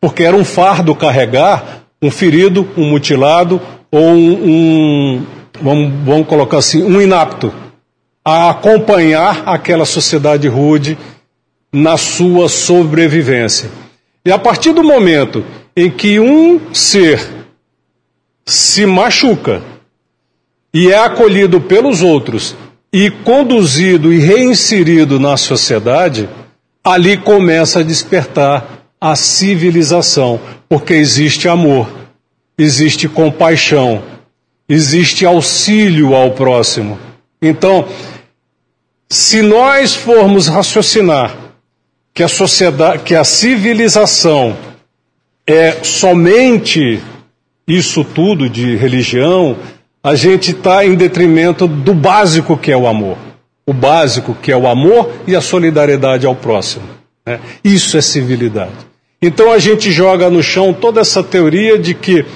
Porque 0.00 0.22
era 0.22 0.34
um 0.34 0.44
fardo 0.44 0.94
carregar 0.94 1.82
um 2.00 2.10
ferido, 2.10 2.66
um 2.78 2.88
mutilado 2.88 3.60
ou 3.90 4.14
um, 4.14 4.32
um 4.42 5.26
vamos, 5.60 5.92
vamos 6.02 6.26
colocar 6.26 6.58
assim, 6.58 6.82
um 6.82 6.98
inapto 6.98 7.52
a 8.24 8.48
acompanhar 8.48 9.42
aquela 9.44 9.84
sociedade 9.84 10.48
rude 10.48 10.96
na 11.70 11.98
sua 11.98 12.48
sobrevivência. 12.48 13.68
E 14.24 14.32
a 14.32 14.38
partir 14.38 14.72
do 14.72 14.82
momento 14.82 15.44
em 15.76 15.90
que 15.90 16.18
um 16.18 16.72
ser 16.72 17.20
se 18.46 18.86
machuca 18.86 19.73
e 20.74 20.90
é 20.90 20.98
acolhido 20.98 21.60
pelos 21.60 22.02
outros 22.02 22.56
e 22.92 23.08
conduzido 23.08 24.12
e 24.12 24.18
reinserido 24.18 25.20
na 25.20 25.36
sociedade, 25.36 26.28
ali 26.82 27.16
começa 27.16 27.78
a 27.78 27.82
despertar 27.84 28.84
a 29.00 29.14
civilização, 29.14 30.40
porque 30.68 30.94
existe 30.94 31.48
amor, 31.48 31.88
existe 32.58 33.08
compaixão, 33.08 34.02
existe 34.68 35.24
auxílio 35.24 36.14
ao 36.14 36.32
próximo. 36.32 36.98
Então, 37.40 37.86
se 39.08 39.42
nós 39.42 39.94
formos 39.94 40.48
raciocinar 40.48 41.36
que 42.12 42.22
a 42.22 42.28
sociedade, 42.28 43.02
que 43.02 43.14
a 43.14 43.24
civilização 43.24 44.56
é 45.46 45.84
somente 45.84 47.00
isso 47.66 48.04
tudo 48.04 48.48
de 48.48 48.76
religião, 48.76 49.56
a 50.04 50.14
gente 50.14 50.50
está 50.50 50.84
em 50.84 50.94
detrimento 50.94 51.66
do 51.66 51.94
básico 51.94 52.58
que 52.58 52.70
é 52.70 52.76
o 52.76 52.86
amor. 52.86 53.16
O 53.66 53.72
básico 53.72 54.34
que 54.34 54.52
é 54.52 54.56
o 54.56 54.68
amor 54.68 55.10
e 55.26 55.34
a 55.34 55.40
solidariedade 55.40 56.26
ao 56.26 56.36
próximo. 56.36 56.84
Né? 57.26 57.40
Isso 57.64 57.96
é 57.96 58.02
civilidade. 58.02 58.74
Então 59.22 59.50
a 59.50 59.58
gente 59.58 59.90
joga 59.90 60.28
no 60.28 60.42
chão 60.42 60.74
toda 60.74 61.00
essa 61.00 61.22
teoria 61.22 61.78
de 61.78 61.94
que 61.94 62.26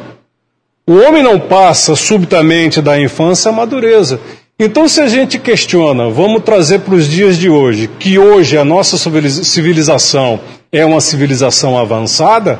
O 0.88 0.98
homem 0.98 1.24
não 1.24 1.40
passa 1.40 1.96
subitamente 1.96 2.82
da 2.82 3.00
infância 3.00 3.50
à 3.50 3.52
madureza. 3.52 4.20
Então, 4.60 4.88
se 4.88 5.02
a 5.02 5.08
gente 5.08 5.40
questiona, 5.40 6.10
vamos 6.10 6.44
trazer 6.44 6.80
para 6.80 6.94
os 6.94 7.10
dias 7.10 7.38
de 7.38 7.50
hoje, 7.50 7.90
que 8.00 8.20
hoje 8.20 8.58
a 8.58 8.64
nossa 8.64 8.98
civilização 8.98 10.40
é 10.72 10.86
uma 10.86 11.02
civilização 11.02 11.78
avançada, 11.78 12.60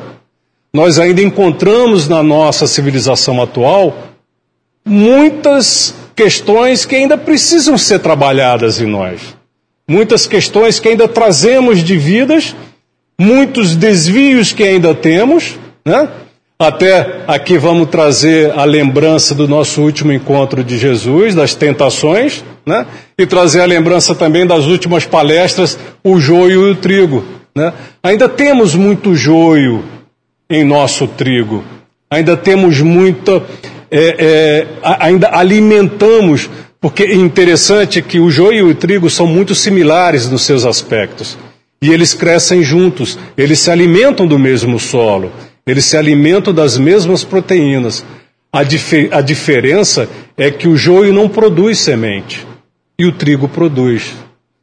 nós 0.72 0.98
ainda 0.98 1.22
encontramos 1.22 2.08
na 2.08 2.22
nossa 2.22 2.66
civilização 2.66 3.40
atual 3.42 3.96
muitas 4.86 5.94
questões 6.14 6.86
que 6.86 6.94
ainda 6.94 7.18
precisam 7.18 7.76
ser 7.76 7.98
trabalhadas 7.98 8.80
em 8.80 8.86
nós. 8.86 9.36
Muitas 9.88 10.26
questões 10.26 10.78
que 10.78 10.88
ainda 10.88 11.08
trazemos 11.08 11.82
de 11.82 11.96
vidas, 11.96 12.54
muitos 13.18 13.74
desvios 13.76 14.52
que 14.52 14.62
ainda 14.62 14.94
temos, 14.94 15.58
né? 15.84 16.08
Até 16.58 17.22
aqui 17.26 17.58
vamos 17.58 17.90
trazer 17.90 18.50
a 18.58 18.64
lembrança 18.64 19.34
do 19.34 19.46
nosso 19.46 19.82
último 19.82 20.10
encontro 20.10 20.64
de 20.64 20.78
Jesus, 20.78 21.34
das 21.34 21.54
tentações, 21.54 22.42
né? 22.64 22.86
E 23.18 23.26
trazer 23.26 23.60
a 23.60 23.66
lembrança 23.66 24.14
também 24.14 24.46
das 24.46 24.64
últimas 24.64 25.04
palestras, 25.04 25.78
o 26.02 26.18
joio 26.18 26.66
e 26.66 26.70
o 26.70 26.74
trigo, 26.74 27.22
né? 27.54 27.72
Ainda 28.02 28.28
temos 28.28 28.74
muito 28.74 29.14
joio 29.14 29.84
em 30.48 30.64
nosso 30.64 31.06
trigo, 31.08 31.64
ainda 32.10 32.36
temos 32.36 32.80
muita, 32.80 33.42
é, 33.90 34.16
é, 34.18 34.66
ainda 34.82 35.30
alimentamos, 35.32 36.48
porque 36.80 37.02
é 37.02 37.14
interessante 37.14 38.00
que 38.00 38.18
o 38.20 38.30
joio 38.30 38.68
e 38.68 38.70
o 38.70 38.74
trigo 38.74 39.10
são 39.10 39.26
muito 39.26 39.54
similares 39.54 40.28
nos 40.28 40.42
seus 40.42 40.64
aspectos. 40.64 41.36
E 41.82 41.90
eles 41.90 42.14
crescem 42.14 42.62
juntos, 42.62 43.18
eles 43.36 43.58
se 43.58 43.70
alimentam 43.70 44.26
do 44.26 44.38
mesmo 44.38 44.78
solo, 44.78 45.32
eles 45.66 45.84
se 45.84 45.96
alimentam 45.96 46.54
das 46.54 46.78
mesmas 46.78 47.22
proteínas. 47.24 48.04
A, 48.52 48.60
a 48.60 49.20
diferença 49.20 50.08
é 50.36 50.50
que 50.50 50.68
o 50.68 50.76
joio 50.76 51.12
não 51.12 51.28
produz 51.28 51.78
semente 51.78 52.46
e 52.98 53.04
o 53.04 53.12
trigo 53.12 53.48
produz. 53.48 54.14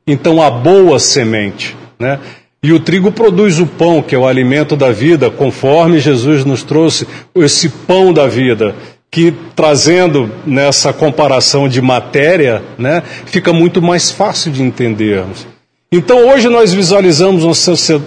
Então 0.07 0.41
a 0.41 0.49
boa 0.49 0.99
semente, 0.99 1.75
né? 1.99 2.19
E 2.63 2.71
o 2.71 2.79
trigo 2.79 3.11
produz 3.11 3.59
o 3.59 3.67
pão, 3.67 4.01
que 4.01 4.15
é 4.15 4.17
o 4.17 4.25
alimento 4.25 4.77
da 4.77 4.89
vida, 4.89 5.29
conforme 5.29 5.99
Jesus 5.99 6.45
nos 6.45 6.63
trouxe 6.63 7.05
esse 7.35 7.67
pão 7.67 8.13
da 8.13 8.25
vida, 8.25 8.73
que 9.11 9.33
trazendo 9.53 10.31
nessa 10.45 10.93
comparação 10.93 11.67
de 11.67 11.81
matéria, 11.81 12.63
né, 12.77 13.03
fica 13.25 13.51
muito 13.51 13.81
mais 13.81 14.09
fácil 14.09 14.49
de 14.49 14.63
entendermos. 14.63 15.45
Então 15.91 16.29
hoje 16.29 16.47
nós 16.47 16.73
visualizamos 16.73 17.43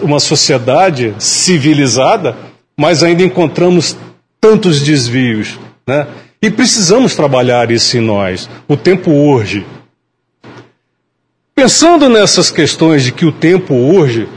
uma 0.02 0.18
sociedade 0.18 1.14
civilizada, 1.18 2.34
mas 2.76 3.04
ainda 3.04 3.22
encontramos 3.22 3.96
tantos 4.40 4.80
desvios, 4.80 5.58
né? 5.86 6.06
E 6.42 6.50
precisamos 6.50 7.14
trabalhar 7.14 7.70
isso 7.70 7.96
em 7.96 8.00
nós. 8.00 8.50
O 8.66 8.76
tempo 8.76 9.10
urge. 9.10 9.64
Pensando 11.54 12.08
nessas 12.08 12.50
questões 12.50 13.04
de 13.04 13.12
que 13.12 13.24
o 13.24 13.32
tempo 13.32 13.72
urge, 13.74 14.28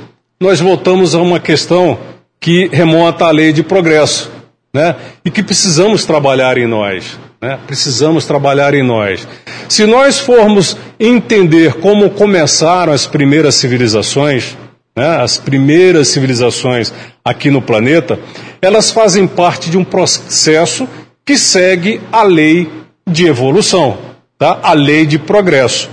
nós 0.42 0.62
voltamos 0.62 1.14
a 1.14 1.22
uma 1.22 1.38
questão 1.38 2.00
que 2.40 2.70
remonta 2.72 3.26
à 3.26 3.32
lei 3.32 3.52
de 3.52 3.62
progresso, 3.62 4.32
né? 4.74 4.96
E 5.26 5.30
que 5.30 5.44
precisamos 5.44 6.06
trabalhar 6.06 6.58
em 6.58 6.66
nós, 6.66 7.20
né? 7.42 7.60
Precisamos 7.68 8.24
trabalhar 8.24 8.74
em 8.74 8.82
nós. 8.82 9.28
Se 9.68 9.86
nós 9.86 10.18
formos 10.18 10.78
entender 10.98 11.74
como 11.74 12.10
começaram 12.12 12.94
as 12.94 13.06
primeiras 13.06 13.56
civilizações, 13.56 14.58
né? 14.96 15.18
As 15.22 15.38
primeiras 15.38 16.08
civilizações 16.08 16.94
aqui 17.24 17.52
no 17.52 17.62
planeta, 17.62 18.18
elas 18.62 18.92
fazem 18.92 19.28
parte 19.28 19.70
de 19.70 19.78
um 19.78 19.84
processo 19.84 20.88
que 21.26 21.38
segue 21.38 22.00
a 22.14 22.24
lei 22.24 22.70
de 23.06 23.28
evolução, 23.28 23.98
tá? 24.38 24.58
A 24.64 24.72
lei 24.72 25.06
de 25.06 25.20
progresso. 25.20 25.90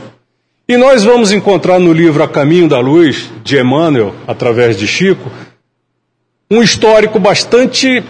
E 0.69 0.77
nós 0.77 1.05
vamos 1.05 1.31
encontrar 1.31 1.79
no 1.79 1.93
livro 1.93 2.25
A 2.25 2.29
Caminho 2.29 2.69
da 2.69 2.81
Luz, 2.81 3.31
de 3.45 3.57
Emmanuel, 3.57 4.13
através 4.27 4.77
de 4.77 4.85
Chico, 4.85 5.31
um 6.51 6.61
histórico 6.61 7.21
bastante 7.21 8.03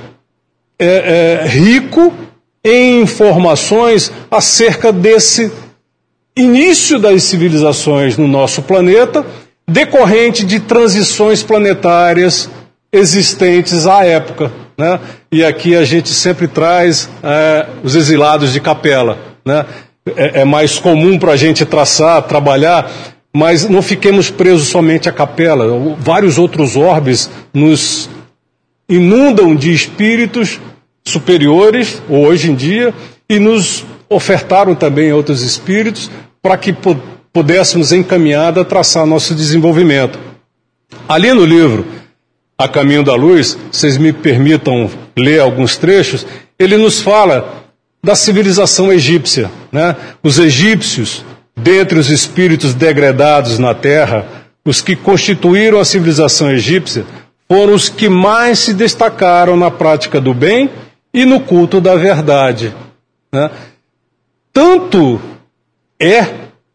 é, 0.79 1.43
é, 1.45 1.47
rico 1.47 2.15
em 2.65 3.03
informações 3.03 4.11
acerca 4.31 4.91
desse 4.91 5.53
início 6.35 6.99
das 6.99 7.25
civilizações 7.25 8.17
no 8.17 8.27
nosso 8.27 8.63
planeta, 8.63 9.25
decorrente 9.69 10.43
de 10.43 10.59
transições 10.59 11.43
planetárias 11.43 12.49
existentes 12.91 13.87
à 13.87 14.03
época. 14.03 14.51
Né? 14.79 14.99
E 15.31 15.45
aqui 15.45 15.77
a 15.77 15.85
gente 15.85 16.09
sempre 16.09 16.49
traz 16.49 17.11
é, 17.23 17.67
os 17.85 17.95
exilados 17.95 18.55
de 18.55 18.61
capela. 18.61 19.19
Né? 19.45 19.67
É, 20.15 20.43
é 20.43 20.45
mais 20.45 20.79
comum 20.79 21.19
para 21.19 21.33
a 21.33 21.37
gente 21.37 21.65
traçar, 21.65 22.23
trabalhar, 22.23 22.91
mas 23.35 23.69
não 23.69 23.83
fiquemos 23.83 24.31
presos 24.31 24.69
somente 24.69 25.09
à 25.09 25.13
capela. 25.13 25.97
Vários 25.99 26.39
outros 26.39 26.77
orbes 26.77 27.29
nos 27.53 28.09
inundam 28.89 29.55
de 29.55 29.73
espíritos 29.73 30.61
superiores, 31.05 32.01
hoje 32.09 32.51
em 32.51 32.55
dia, 32.55 32.95
e 33.29 33.39
nos 33.39 33.85
ofertaram 34.09 34.75
também 34.75 35.13
outros 35.13 35.43
espíritos 35.43 36.11
para 36.41 36.57
que 36.57 36.75
pudéssemos 37.33 37.93
encaminhar 37.93 38.57
a 38.59 38.65
traçar 38.65 39.05
nosso 39.05 39.35
desenvolvimento. 39.35 40.19
Ali 41.09 41.33
no 41.33 41.45
livro 41.45 41.85
A 42.57 42.69
Caminho 42.69 43.03
da 43.03 43.15
Luz, 43.15 43.59
vocês 43.71 43.99
me 43.99 44.13
permitam 44.13 44.89
ler 45.17 45.41
alguns 45.41 45.77
trechos, 45.77 46.27
ele 46.59 46.77
nos 46.77 47.01
fala 47.01 47.66
da 48.07 48.15
civilização 48.15 48.93
egípcia. 48.93 49.51
Né? 49.73 49.97
Os 50.23 50.39
egípcios, 50.39 51.25
dentre 51.57 51.99
os 51.99 52.09
espíritos 52.09 52.73
degradados 52.73 53.59
na 53.59 53.75
terra, 53.75 54.25
os 54.65 54.81
que 54.81 54.95
constituíram 54.95 55.81
a 55.81 55.85
civilização 55.85 56.49
egípcia, 56.49 57.05
foram 57.49 57.75
os 57.75 57.89
que 57.89 58.09
mais 58.09 58.61
se 58.61 58.73
destacaram 58.73 59.57
na 59.57 59.73
prática 59.73 60.21
do 60.21 60.33
bem 60.33 60.71
e 61.13 61.25
no 61.25 61.41
culto 61.41 61.81
da 61.81 61.97
verdade. 61.97 62.73
Né? 63.33 63.51
Tanto 64.53 65.21
é, 66.01 66.27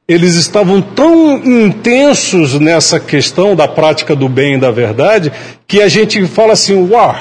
eles 0.05 0.35
estavam 0.35 0.81
tão 0.81 1.37
intensos 1.37 2.59
nessa 2.59 2.99
questão 2.99 3.55
da 3.55 3.69
prática 3.69 4.17
do 4.17 4.27
bem 4.27 4.55
e 4.55 4.59
da 4.59 4.69
verdade, 4.69 5.31
que 5.65 5.81
a 5.81 5.87
gente 5.87 6.25
fala 6.27 6.53
assim: 6.53 6.89
uau, 6.89 7.15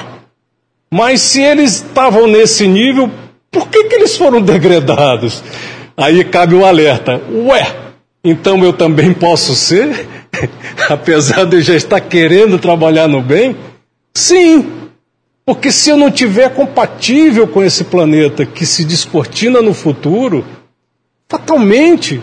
mas 0.93 1.21
se 1.21 1.41
eles 1.41 1.75
estavam 1.75 2.27
nesse 2.27 2.67
nível, 2.67 3.09
por 3.51 3.67
que, 3.67 3.83
que 3.83 3.95
eles 3.95 4.17
foram 4.17 4.41
degradados? 4.41 5.43
Aí 5.97 6.23
cabe 6.23 6.55
o 6.55 6.65
alerta: 6.65 7.21
ué, 7.29 7.67
então 8.23 8.63
eu 8.63 8.71
também 8.71 9.13
posso 9.13 9.53
ser? 9.53 10.07
Apesar 10.89 11.45
de 11.45 11.57
eu 11.57 11.61
já 11.61 11.75
estar 11.75 11.99
querendo 11.99 12.57
trabalhar 12.57 13.07
no 13.07 13.21
bem? 13.21 13.55
Sim, 14.13 14.65
porque 15.45 15.71
se 15.71 15.89
eu 15.89 15.97
não 15.97 16.09
tiver 16.09 16.53
compatível 16.53 17.47
com 17.47 17.63
esse 17.63 17.83
planeta 17.83 18.45
que 18.45 18.65
se 18.65 18.85
descortina 18.85 19.61
no 19.61 19.73
futuro, 19.73 20.45
fatalmente 21.27 22.21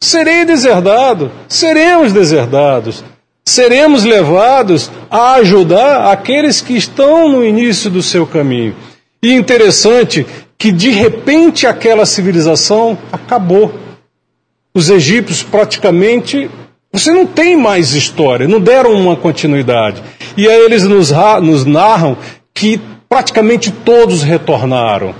serei 0.00 0.44
deserdado, 0.44 1.30
seremos 1.48 2.12
deserdados, 2.12 3.04
seremos 3.44 4.04
levados 4.04 4.90
a 5.10 5.34
ajudar 5.34 6.12
aqueles 6.12 6.60
que 6.60 6.76
estão 6.76 7.28
no 7.28 7.44
início 7.44 7.90
do 7.90 8.02
seu 8.02 8.26
caminho. 8.26 8.76
E 9.22 9.32
interessante 9.32 10.24
que 10.58 10.72
de 10.72 10.90
repente 10.90 11.66
aquela 11.66 12.04
civilização 12.04 12.98
acabou. 13.12 13.72
Os 14.74 14.90
egípcios 14.90 15.42
praticamente. 15.42 16.50
Você 16.92 17.12
não 17.12 17.26
tem 17.26 17.56
mais 17.56 17.94
história, 17.94 18.48
não 18.48 18.60
deram 18.60 18.92
uma 18.92 19.14
continuidade. 19.14 20.02
E 20.36 20.48
aí 20.48 20.64
eles 20.64 20.82
nos, 20.82 21.12
nos 21.42 21.64
narram 21.64 22.16
que 22.52 22.80
praticamente 23.08 23.70
todos 23.70 24.22
retornaram 24.22 25.14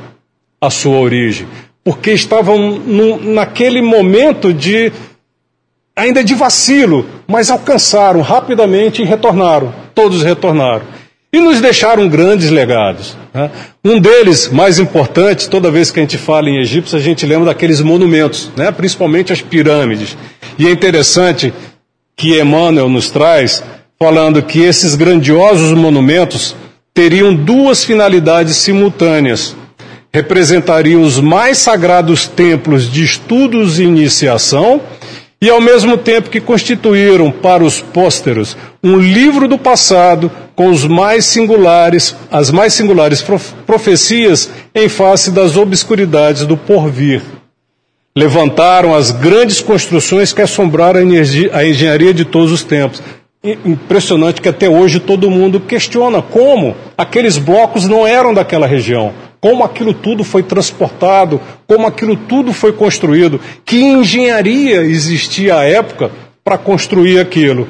à 0.61 0.71
sua 0.71 0.99
origem, 0.99 1.47
porque 1.85 2.11
estavam 2.11 2.59
no, 2.79 3.23
naquele 3.23 3.81
momento 3.81 4.53
de 4.53 4.93
ainda 5.95 6.25
de 6.25 6.35
vacilo, 6.35 7.07
mas 7.27 7.51
alcançaram 7.51 8.23
rapidamente 8.23 9.03
e 9.03 9.05
retornaram. 9.05 9.73
Todos 9.95 10.23
retornaram 10.23 10.83
e 11.33 11.41
nos 11.41 11.61
deixaram 11.61 12.09
grandes 12.09 12.51
legados. 12.51 13.17
Né? 13.35 13.51
Um 13.85 14.01
deles, 14.01 14.49
mais 14.49 14.79
importante, 14.79 15.49
toda 15.49 15.71
vez 15.71 15.91
que 15.91 16.01
a 16.01 16.03
gente 16.03 16.17
fala 16.17 16.49
em 16.49 16.59
Egito, 16.59 16.95
a 16.97 17.01
gente 17.01 17.27
lembra 17.27 17.47
daqueles 17.47 17.81
monumentos, 17.81 18.51
né? 18.57 18.71
principalmente 18.71 19.33
as 19.33 19.43
pirâmides. 19.43 20.17
E 20.59 20.67
é 20.67 20.71
interessante 20.71 21.53
que 22.17 22.41
Emmanuel 22.41 22.89
nos 22.89 23.11
traz, 23.11 23.63
falando 23.99 24.43
que 24.43 24.61
esses 24.61 24.95
grandiosos 24.95 25.73
monumentos 25.73 26.57
teriam 26.95 27.35
duas 27.35 27.85
finalidades 27.85 28.57
simultâneas. 28.57 29.55
Representariam 30.13 31.03
os 31.03 31.21
mais 31.21 31.59
sagrados 31.59 32.27
templos 32.27 32.91
de 32.91 33.05
estudos 33.05 33.79
e 33.79 33.85
iniciação, 33.85 34.81
e 35.41 35.49
ao 35.49 35.61
mesmo 35.61 35.97
tempo 35.97 36.31
que 36.31 36.41
constituíram 36.41 37.31
para 37.31 37.63
os 37.63 37.81
pósteros 37.81 38.57
um 38.83 38.99
livro 38.99 39.47
do 39.47 39.57
passado 39.57 40.31
com 40.57 40.69
os 40.69 40.85
mais 40.85 41.25
singulares, 41.25 42.17
as 42.31 42.51
mais 42.51 42.75
singulares 42.75 43.25
profecias 43.65 44.51
em 44.75 44.89
face 44.89 45.31
das 45.31 45.57
obscuridades 45.57 46.45
do 46.45 46.57
porvir. 46.57 47.23
Levantaram 48.17 48.97
as 48.97 49.13
grandes 49.13 49.61
construções 49.61 50.33
que 50.33 50.43
assombraram 50.43 50.99
a, 50.99 51.03
energia, 51.03 51.51
a 51.53 51.65
engenharia 51.65 52.13
de 52.13 52.25
todos 52.25 52.51
os 52.51 52.65
tempos. 52.65 53.01
Impressionante 53.65 54.41
que 54.41 54.49
até 54.49 54.69
hoje 54.69 54.99
todo 54.99 55.31
mundo 55.31 55.61
questiona 55.61 56.21
como 56.21 56.75
aqueles 56.97 57.39
blocos 57.39 57.87
não 57.87 58.05
eram 58.05 58.35
daquela 58.35 58.67
região, 58.67 59.15
como 59.41 59.65
aquilo 59.65 59.95
tudo 59.95 60.25
foi 60.25 60.43
transportado, 60.43 61.41
como 61.67 61.87
aquilo 61.87 62.17
tudo 62.17 62.53
foi 62.53 62.73
construído, 62.73 63.41
que 63.65 63.83
engenharia 63.83 64.83
existia 64.83 65.57
à 65.57 65.65
época 65.65 66.11
para 66.43 66.59
construir 66.59 67.19
aquilo 67.19 67.69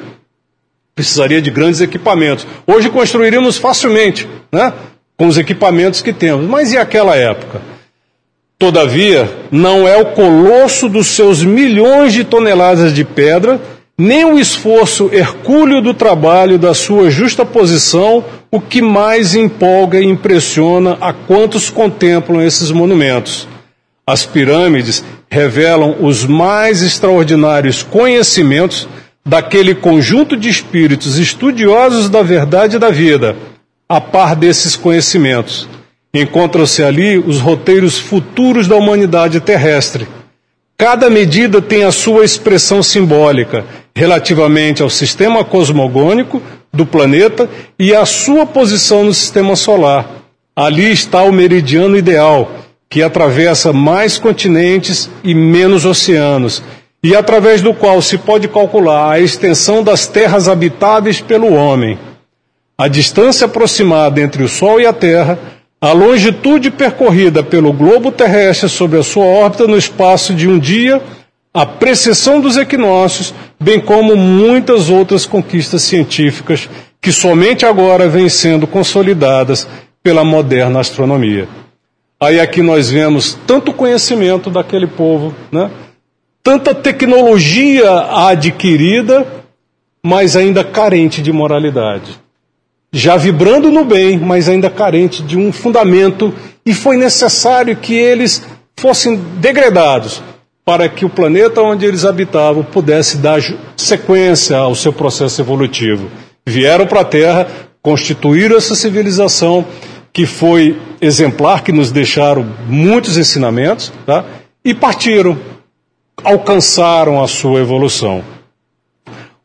precisaria 0.99 1.41
de 1.41 1.49
grandes 1.49 1.79
equipamentos. 1.79 2.45
Hoje 2.67 2.89
construiríamos 2.89 3.57
facilmente, 3.57 4.27
né? 4.51 4.73
Com 5.15 5.27
os 5.27 5.37
equipamentos 5.37 6.01
que 6.01 6.11
temos. 6.11 6.45
Mas 6.45 6.73
e 6.73 6.77
aquela 6.77 7.15
época? 7.15 7.61
Todavia, 8.57 9.29
não 9.49 9.87
é 9.87 9.95
o 9.95 10.07
colosso 10.07 10.89
dos 10.89 11.07
seus 11.07 11.41
milhões 11.41 12.11
de 12.11 12.25
toneladas 12.25 12.93
de 12.93 13.05
pedra, 13.05 13.61
nem 13.99 14.23
o 14.23 14.39
esforço 14.39 15.09
hercúleo 15.11 15.81
do 15.81 15.93
trabalho 15.93 16.57
da 16.57 16.73
sua 16.73 17.09
justa 17.09 17.45
posição 17.45 18.23
o 18.49 18.61
que 18.61 18.81
mais 18.81 19.35
empolga 19.35 19.99
e 19.99 20.05
impressiona 20.05 20.97
a 21.01 21.11
quantos 21.11 21.69
contemplam 21.69 22.41
esses 22.41 22.71
monumentos. 22.71 23.45
As 24.07 24.25
pirâmides 24.25 25.03
revelam 25.29 25.97
os 25.99 26.25
mais 26.25 26.81
extraordinários 26.81 27.83
conhecimentos 27.83 28.87
daquele 29.25 29.75
conjunto 29.75 30.37
de 30.37 30.47
espíritos 30.47 31.17
estudiosos 31.17 32.09
da 32.09 32.23
verdade 32.23 32.79
da 32.79 32.89
vida, 32.89 33.35
a 33.87 33.99
par 33.99 34.33
desses 34.33 34.77
conhecimentos. 34.77 35.67
Encontram-se 36.13 36.81
ali 36.81 37.17
os 37.17 37.41
roteiros 37.41 37.99
futuros 37.99 38.65
da 38.65 38.77
humanidade 38.77 39.41
terrestre. 39.41 40.07
Cada 40.77 41.09
medida 41.09 41.61
tem 41.61 41.83
a 41.83 41.91
sua 41.91 42.23
expressão 42.23 42.81
simbólica 42.81 43.65
relativamente 43.95 44.81
ao 44.81 44.89
sistema 44.89 45.43
cosmogônico 45.43 46.41
do 46.71 46.85
planeta 46.85 47.49
e 47.77 47.93
à 47.93 48.05
sua 48.05 48.45
posição 48.45 49.03
no 49.03 49.13
sistema 49.13 49.55
solar. 49.55 50.07
Ali 50.55 50.91
está 50.91 51.23
o 51.23 51.31
meridiano 51.31 51.97
ideal, 51.97 52.51
que 52.89 53.01
atravessa 53.01 53.71
mais 53.71 54.17
continentes 54.17 55.09
e 55.23 55.33
menos 55.33 55.85
oceanos, 55.85 56.61
e 57.01 57.15
através 57.15 57.61
do 57.61 57.73
qual 57.73 58.01
se 58.01 58.17
pode 58.17 58.47
calcular 58.47 59.11
a 59.11 59.19
extensão 59.19 59.83
das 59.83 60.05
terras 60.05 60.47
habitáveis 60.47 61.21
pelo 61.21 61.53
homem. 61.53 61.97
A 62.77 62.87
distância 62.87 63.45
aproximada 63.45 64.21
entre 64.21 64.43
o 64.43 64.49
Sol 64.49 64.81
e 64.81 64.85
a 64.85 64.93
Terra, 64.93 65.39
a 65.81 65.93
longitude 65.93 66.69
percorrida 66.71 67.41
pelo 67.41 67.71
globo 67.71 68.11
terrestre 68.11 68.67
sobre 68.67 68.99
a 68.99 69.03
sua 69.03 69.23
órbita 69.23 69.65
no 69.65 69.77
espaço 69.77 70.33
de 70.33 70.47
um 70.47 70.59
dia, 70.59 71.01
a 71.59 71.65
precessão 71.65 72.39
dos 72.39 72.55
equinócios, 72.55 73.33
bem 73.59 73.81
como 73.81 74.15
muitas 74.15 74.89
outras 74.89 75.25
conquistas 75.25 75.81
científicas 75.81 76.69
que 77.01 77.11
somente 77.11 77.65
agora 77.65 78.07
vêm 78.07 78.29
sendo 78.29 78.65
consolidadas 78.65 79.67
pela 80.01 80.23
moderna 80.23 80.79
astronomia. 80.79 81.49
Aí 82.17 82.39
aqui 82.39 82.61
nós 82.61 82.89
vemos 82.89 83.37
tanto 83.45 83.73
conhecimento 83.73 84.49
daquele 84.49 84.87
povo, 84.87 85.35
né? 85.51 85.69
tanta 86.41 86.73
tecnologia 86.73 87.91
adquirida, 88.29 89.27
mas 90.01 90.37
ainda 90.37 90.63
carente 90.63 91.21
de 91.21 91.33
moralidade. 91.33 92.17
Já 92.89 93.17
vibrando 93.17 93.69
no 93.69 93.83
bem, 93.83 94.17
mas 94.17 94.47
ainda 94.47 94.69
carente 94.69 95.21
de 95.21 95.37
um 95.37 95.51
fundamento, 95.51 96.33
e 96.65 96.73
foi 96.73 96.95
necessário 96.95 97.75
que 97.75 97.95
eles 97.95 98.47
fossem 98.77 99.17
degradados 99.41 100.23
para 100.69 100.87
que 100.87 101.03
o 101.03 101.09
planeta 101.09 101.63
onde 101.63 101.83
eles 101.83 102.05
habitavam 102.05 102.63
pudesse 102.63 103.17
dar 103.17 103.41
sequência 103.75 104.55
ao 104.55 104.75
seu 104.75 104.93
processo 104.93 105.41
evolutivo. 105.41 106.11
Vieram 106.45 106.85
para 106.85 107.01
a 107.01 107.03
Terra, 107.03 107.47
constituíram 107.81 108.55
essa 108.55 108.75
civilização 108.75 109.65
que 110.13 110.27
foi 110.27 110.79
exemplar, 111.01 111.63
que 111.63 111.71
nos 111.71 111.89
deixaram 111.91 112.45
muitos 112.67 113.17
ensinamentos, 113.17 113.91
tá? 114.05 114.23
e 114.63 114.71
partiram, 114.71 115.39
alcançaram 116.23 117.19
a 117.19 117.27
sua 117.27 117.61
evolução. 117.61 118.23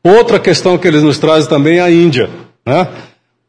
Outra 0.04 0.38
questão 0.38 0.76
que 0.76 0.86
eles 0.86 1.02
nos 1.02 1.16
trazem 1.16 1.48
também 1.48 1.78
é 1.78 1.80
a 1.80 1.90
Índia. 1.90 2.28
Né? 2.66 2.86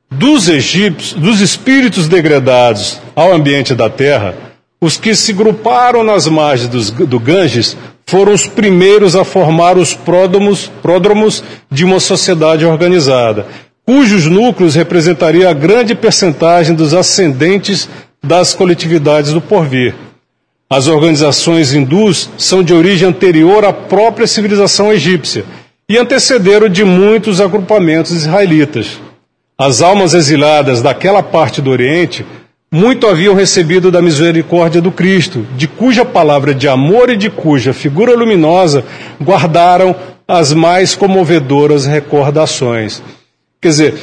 Dos 0.09 0.47
egípcios, 0.47 1.21
dos 1.21 1.41
espíritos 1.41 2.07
degradados 2.07 3.01
ao 3.13 3.33
ambiente 3.33 3.75
da 3.75 3.89
terra, 3.89 4.33
os 4.81 4.97
que 4.97 5.15
se 5.15 5.33
gruparam 5.33 6.03
nas 6.03 6.27
margens 6.27 6.69
dos, 6.69 6.91
do 6.91 7.19
Ganges 7.19 7.75
foram 8.05 8.33
os 8.33 8.45
primeiros 8.45 9.15
a 9.15 9.23
formar 9.23 9.77
os 9.77 9.93
pródromos, 9.93 10.71
pródromos 10.81 11.43
de 11.71 11.83
uma 11.83 11.99
sociedade 11.99 12.65
organizada, 12.65 13.47
cujos 13.85 14.25
núcleos 14.25 14.75
representariam 14.75 15.49
a 15.49 15.53
grande 15.53 15.95
percentagem 15.95 16.75
dos 16.75 16.93
ascendentes 16.93 17.89
das 18.23 18.53
coletividades 18.53 19.31
do 19.31 19.41
porvir. 19.41 19.95
As 20.69 20.87
organizações 20.87 21.73
hindus 21.73 22.29
são 22.37 22.63
de 22.63 22.73
origem 22.73 23.07
anterior 23.07 23.63
à 23.63 23.71
própria 23.71 24.25
civilização 24.25 24.91
egípcia 24.91 25.45
e 25.87 25.97
antecederam 25.97 26.67
de 26.67 26.83
muitos 26.83 27.39
agrupamentos 27.39 28.11
israelitas. 28.11 28.99
As 29.57 29.81
almas 29.81 30.13
exiladas 30.13 30.81
daquela 30.81 31.21
parte 31.21 31.61
do 31.61 31.69
Oriente 31.69 32.25
muito 32.71 33.07
haviam 33.07 33.35
recebido 33.35 33.89
da 33.91 34.01
misericórdia 34.01 34.81
do 34.81 34.91
Cristo, 34.91 35.45
de 35.55 35.67
cuja 35.67 36.03
palavra 36.03 36.53
de 36.53 36.67
amor 36.67 37.09
e 37.09 37.17
de 37.17 37.29
cuja 37.29 37.73
figura 37.73 38.15
luminosa 38.15 38.83
guardaram 39.21 39.95
as 40.27 40.53
mais 40.53 40.95
comovedoras 40.95 41.85
recordações. 41.85 43.01
Quer 43.61 43.69
dizer, 43.69 43.93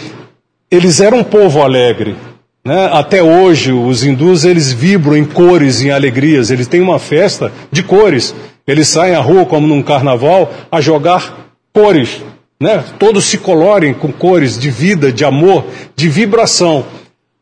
eles 0.71 1.01
eram 1.01 1.19
um 1.19 1.25
povo 1.25 1.61
alegre. 1.61 2.17
Né? 2.65 2.89
Até 2.93 3.23
hoje, 3.23 3.73
os 3.73 4.05
hindus 4.05 4.45
eles 4.45 4.73
vibram 4.73 5.17
em 5.17 5.25
cores, 5.25 5.83
em 5.83 5.91
alegrias. 5.91 6.51
Eles 6.51 6.69
têm 6.69 6.81
uma 6.81 6.99
festa 6.99 7.53
de 7.71 7.83
cores. 7.83 8.35
Eles 8.67 8.89
saem 8.89 9.15
à 9.15 9.21
rua, 9.21 9.45
como 9.45 9.67
num 9.67 9.83
carnaval, 9.83 10.53
a 10.71 10.81
jogar 10.81 11.51
cores. 11.73 12.23
Né? 12.61 12.85
Todos 12.99 13.25
se 13.25 13.39
colorem 13.39 13.93
com 13.93 14.13
cores 14.13 14.57
de 14.57 14.71
vida, 14.71 15.13
de 15.13 15.25
amor, 15.25 15.65
de 15.97 16.09
vibração. 16.09 16.85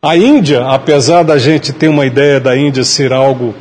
A 0.02 0.16
Índia, 0.16 0.64
apesar 0.64 1.22
da 1.22 1.36
gente 1.36 1.74
ter 1.74 1.88
uma 1.88 2.06
ideia 2.06 2.40
da 2.40 2.56
Índia 2.56 2.82
ser 2.84 3.12
algo 3.12 3.54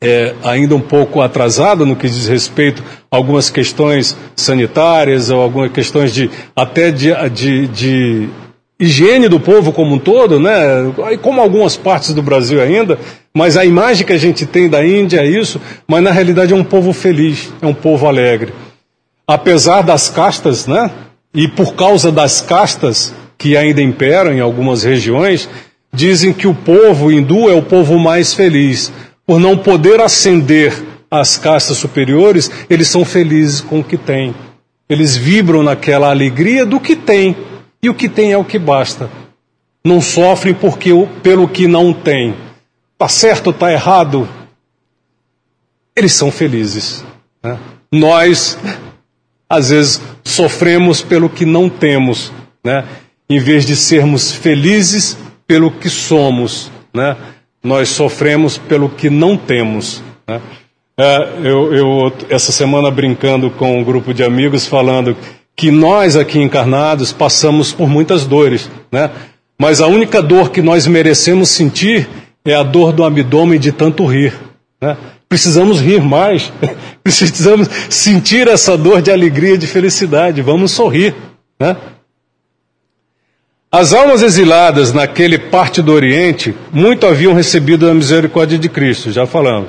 é, 0.00 0.32
ainda 0.44 0.76
um 0.76 0.80
pouco 0.80 1.20
atrasado 1.20 1.84
no 1.84 1.96
que 1.96 2.08
diz 2.08 2.28
respeito 2.28 2.80
a 3.10 3.16
algumas 3.16 3.50
questões 3.50 4.16
sanitárias 4.36 5.30
ou 5.30 5.40
algumas 5.40 5.72
questões 5.72 6.14
de 6.14 6.30
até 6.54 6.92
de, 6.92 7.12
de, 7.30 7.66
de 7.66 8.28
higiene 8.78 9.28
do 9.28 9.40
povo 9.40 9.72
como 9.72 9.96
um 9.96 9.98
todo, 9.98 10.38
né? 10.38 10.52
Como 11.20 11.40
algumas 11.40 11.76
partes 11.76 12.14
do 12.14 12.22
Brasil 12.22 12.62
ainda, 12.62 12.96
mas 13.34 13.56
a 13.56 13.64
imagem 13.64 14.06
que 14.06 14.12
a 14.12 14.18
gente 14.18 14.46
tem 14.46 14.68
da 14.68 14.86
Índia 14.86 15.22
é 15.22 15.26
isso, 15.26 15.60
mas 15.88 16.04
na 16.04 16.12
realidade 16.12 16.52
é 16.52 16.56
um 16.56 16.62
povo 16.62 16.92
feliz, 16.92 17.52
é 17.60 17.66
um 17.66 17.74
povo 17.74 18.06
alegre. 18.06 18.54
Apesar 19.26 19.82
das 19.82 20.08
castas, 20.08 20.68
né? 20.68 20.88
E 21.34 21.48
por 21.48 21.74
causa 21.74 22.12
das 22.12 22.40
castas 22.40 23.12
que 23.38 23.56
ainda 23.56 23.80
imperam 23.80 24.32
em 24.32 24.40
algumas 24.40 24.82
regiões, 24.82 25.48
dizem 25.92 26.32
que 26.32 26.46
o 26.46 26.54
povo 26.54 27.10
hindu 27.10 27.48
é 27.48 27.54
o 27.54 27.62
povo 27.62 27.98
mais 27.98 28.34
feliz 28.34 28.92
por 29.28 29.38
não 29.38 29.58
poder 29.58 30.00
ascender 30.00 30.72
às 31.10 31.36
castas 31.36 31.76
superiores, 31.76 32.50
eles 32.70 32.88
são 32.88 33.04
felizes 33.04 33.60
com 33.60 33.80
o 33.80 33.84
que 33.84 33.98
têm. 33.98 34.34
Eles 34.88 35.18
vibram 35.18 35.62
naquela 35.62 36.08
alegria 36.08 36.64
do 36.64 36.80
que 36.80 36.96
têm. 36.96 37.36
E 37.82 37.90
o 37.90 37.94
que 37.94 38.08
tem 38.08 38.32
é 38.32 38.38
o 38.38 38.44
que 38.44 38.58
basta. 38.58 39.10
Não 39.84 40.00
sofrem 40.00 40.54
porque 40.54 40.90
pelo 41.22 41.46
que 41.46 41.68
não 41.68 41.92
têm. 41.92 42.34
Está 42.94 43.06
certo 43.06 43.48
ou 43.48 43.52
está 43.52 43.70
errado? 43.70 44.26
Eles 45.94 46.14
são 46.14 46.30
felizes. 46.32 47.04
Né? 47.42 47.58
Nós, 47.92 48.58
às 49.46 49.68
vezes, 49.68 50.00
sofremos 50.24 51.02
pelo 51.02 51.28
que 51.28 51.44
não 51.44 51.68
temos, 51.68 52.32
né? 52.64 52.86
Em 53.28 53.38
vez 53.38 53.64
de 53.66 53.76
sermos 53.76 54.32
felizes 54.32 55.16
pelo 55.46 55.70
que 55.70 55.88
somos. 55.88 56.70
Né? 56.92 57.16
nós 57.62 57.90
sofremos 57.90 58.56
pelo 58.56 58.88
que 58.88 59.10
não 59.10 59.36
temos. 59.36 60.02
Né? 60.26 60.40
É, 60.96 61.28
eu, 61.44 61.74
eu, 61.74 62.12
essa 62.28 62.50
semana, 62.52 62.90
brincando 62.90 63.50
com 63.50 63.78
um 63.78 63.84
grupo 63.84 64.12
de 64.12 64.22
amigos, 64.22 64.66
falando 64.66 65.16
que 65.56 65.70
nós 65.70 66.16
aqui 66.16 66.40
encarnados 66.40 67.12
passamos 67.12 67.72
por 67.72 67.88
muitas 67.88 68.24
dores, 68.26 68.70
né? 68.90 69.10
mas 69.58 69.80
a 69.80 69.86
única 69.86 70.22
dor 70.22 70.50
que 70.50 70.62
nós 70.62 70.86
merecemos 70.86 71.50
sentir 71.50 72.08
é 72.44 72.54
a 72.54 72.62
dor 72.62 72.92
do 72.92 73.04
abdômen 73.04 73.58
de 73.58 73.72
tanto 73.72 74.06
rir. 74.06 74.34
Né? 74.80 74.96
Precisamos 75.28 75.80
rir 75.80 76.00
mais, 76.00 76.50
precisamos 77.02 77.68
sentir 77.90 78.48
essa 78.48 78.76
dor 78.76 79.02
de 79.02 79.10
alegria, 79.10 79.58
de 79.58 79.66
felicidade, 79.66 80.42
vamos 80.42 80.72
sorrir. 80.72 81.14
Né? 81.60 81.76
As 83.70 83.92
almas 83.92 84.22
exiladas 84.22 84.94
naquele 84.94 85.36
parte 85.36 85.82
do 85.82 85.92
Oriente 85.92 86.54
muito 86.72 87.06
haviam 87.06 87.34
recebido 87.34 87.86
a 87.86 87.92
misericórdia 87.92 88.56
de 88.56 88.66
Cristo, 88.66 89.12
já 89.12 89.26
falamos. 89.26 89.68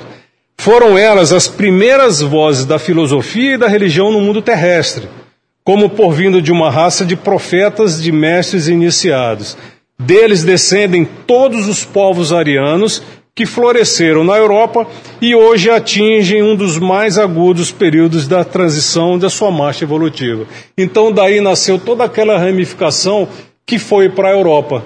Foram 0.56 0.96
elas 0.96 1.34
as 1.34 1.48
primeiras 1.48 2.22
vozes 2.22 2.64
da 2.64 2.78
filosofia 2.78 3.54
e 3.54 3.58
da 3.58 3.68
religião 3.68 4.10
no 4.10 4.18
mundo 4.18 4.40
terrestre, 4.40 5.06
como 5.62 5.90
por 5.90 6.12
vindo 6.12 6.40
de 6.40 6.50
uma 6.50 6.70
raça 6.70 7.04
de 7.04 7.14
profetas, 7.14 8.02
de 8.02 8.10
mestres 8.10 8.68
iniciados. 8.68 9.54
Deles 9.98 10.44
descendem 10.44 11.06
todos 11.26 11.68
os 11.68 11.84
povos 11.84 12.32
arianos 12.32 13.02
que 13.34 13.44
floresceram 13.44 14.24
na 14.24 14.36
Europa 14.36 14.86
e 15.20 15.34
hoje 15.34 15.68
atingem 15.68 16.42
um 16.42 16.56
dos 16.56 16.78
mais 16.78 17.18
agudos 17.18 17.70
períodos 17.70 18.26
da 18.26 18.44
transição 18.44 19.18
da 19.18 19.28
sua 19.28 19.50
marcha 19.50 19.84
evolutiva. 19.84 20.46
Então 20.76 21.12
daí 21.12 21.42
nasceu 21.42 21.78
toda 21.78 22.04
aquela 22.04 22.38
ramificação 22.38 23.28
que 23.66 23.78
foi 23.78 24.08
para 24.08 24.28
a 24.28 24.32
Europa, 24.32 24.84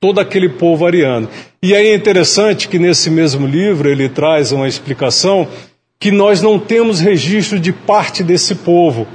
todo 0.00 0.20
aquele 0.20 0.48
povo 0.48 0.86
ariano. 0.86 1.28
E 1.62 1.74
aí 1.74 1.88
é 1.88 1.94
interessante 1.94 2.68
que 2.68 2.78
nesse 2.78 3.08
mesmo 3.08 3.46
livro 3.46 3.88
ele 3.88 4.08
traz 4.08 4.50
uma 4.50 4.66
explicação 4.66 5.46
que 5.98 6.10
nós 6.10 6.42
não 6.42 6.58
temos 6.58 6.98
registro 6.98 7.60
de 7.60 7.72
parte 7.72 8.24
desse 8.24 8.56
povo, 8.56 9.06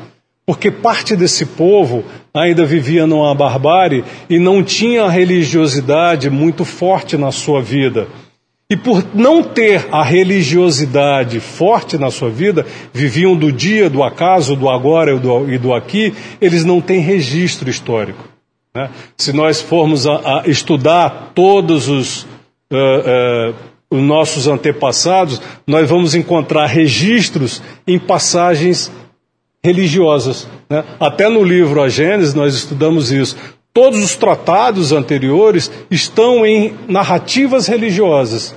porque 0.45 0.71
parte 0.71 1.17
desse 1.17 1.45
povo 1.45 2.05
ainda 2.33 2.65
vivia 2.65 3.05
numa 3.05 3.35
barbárie 3.35 4.05
e 4.29 4.39
não 4.39 4.63
tinha 4.63 5.03
a 5.03 5.09
religiosidade 5.09 6.29
muito 6.29 6.63
forte 6.63 7.17
na 7.17 7.31
sua 7.33 7.61
vida. 7.61 8.07
E 8.69 8.77
por 8.77 9.03
não 9.13 9.43
ter 9.43 9.87
a 9.91 10.03
religiosidade 10.03 11.41
forte 11.41 11.97
na 11.97 12.11
sua 12.11 12.29
vida, 12.29 12.65
viviam 12.93 13.35
do 13.35 13.51
dia, 13.51 13.89
do 13.89 14.03
acaso, 14.03 14.55
do 14.55 14.69
agora 14.69 15.13
e 15.13 15.19
do, 15.19 15.53
e 15.53 15.57
do 15.57 15.73
aqui, 15.73 16.13
eles 16.39 16.63
não 16.63 16.79
têm 16.79 16.99
registro 16.99 17.69
histórico. 17.69 18.36
Né? 18.77 18.91
Se 19.17 19.33
nós 19.33 19.59
formos 19.59 20.05
a, 20.05 20.41
a 20.41 20.43
estudar 20.45 21.31
todos 21.33 21.89
os, 21.89 22.27
uh, 22.71 23.49
uh, 23.49 23.55
os 23.89 23.99
nossos 23.99 24.47
antepassados, 24.47 25.41
nós 25.65 25.89
vamos 25.89 26.13
encontrar 26.13 26.67
registros 26.67 27.59
em 27.87 27.97
passagens 27.97 28.91
religiosas. 29.63 30.47
Né? 30.69 30.83
Até 30.99 31.27
no 31.27 31.43
livro 31.43 31.81
A 31.81 31.89
Gênesis 31.89 32.35
nós 32.35 32.53
estudamos 32.53 33.11
isso. 33.11 33.35
Todos 33.73 33.97
os 34.03 34.15
tratados 34.15 34.91
anteriores 34.91 35.71
estão 35.89 36.45
em 36.45 36.75
narrativas 36.87 37.65
religiosas. 37.65 38.53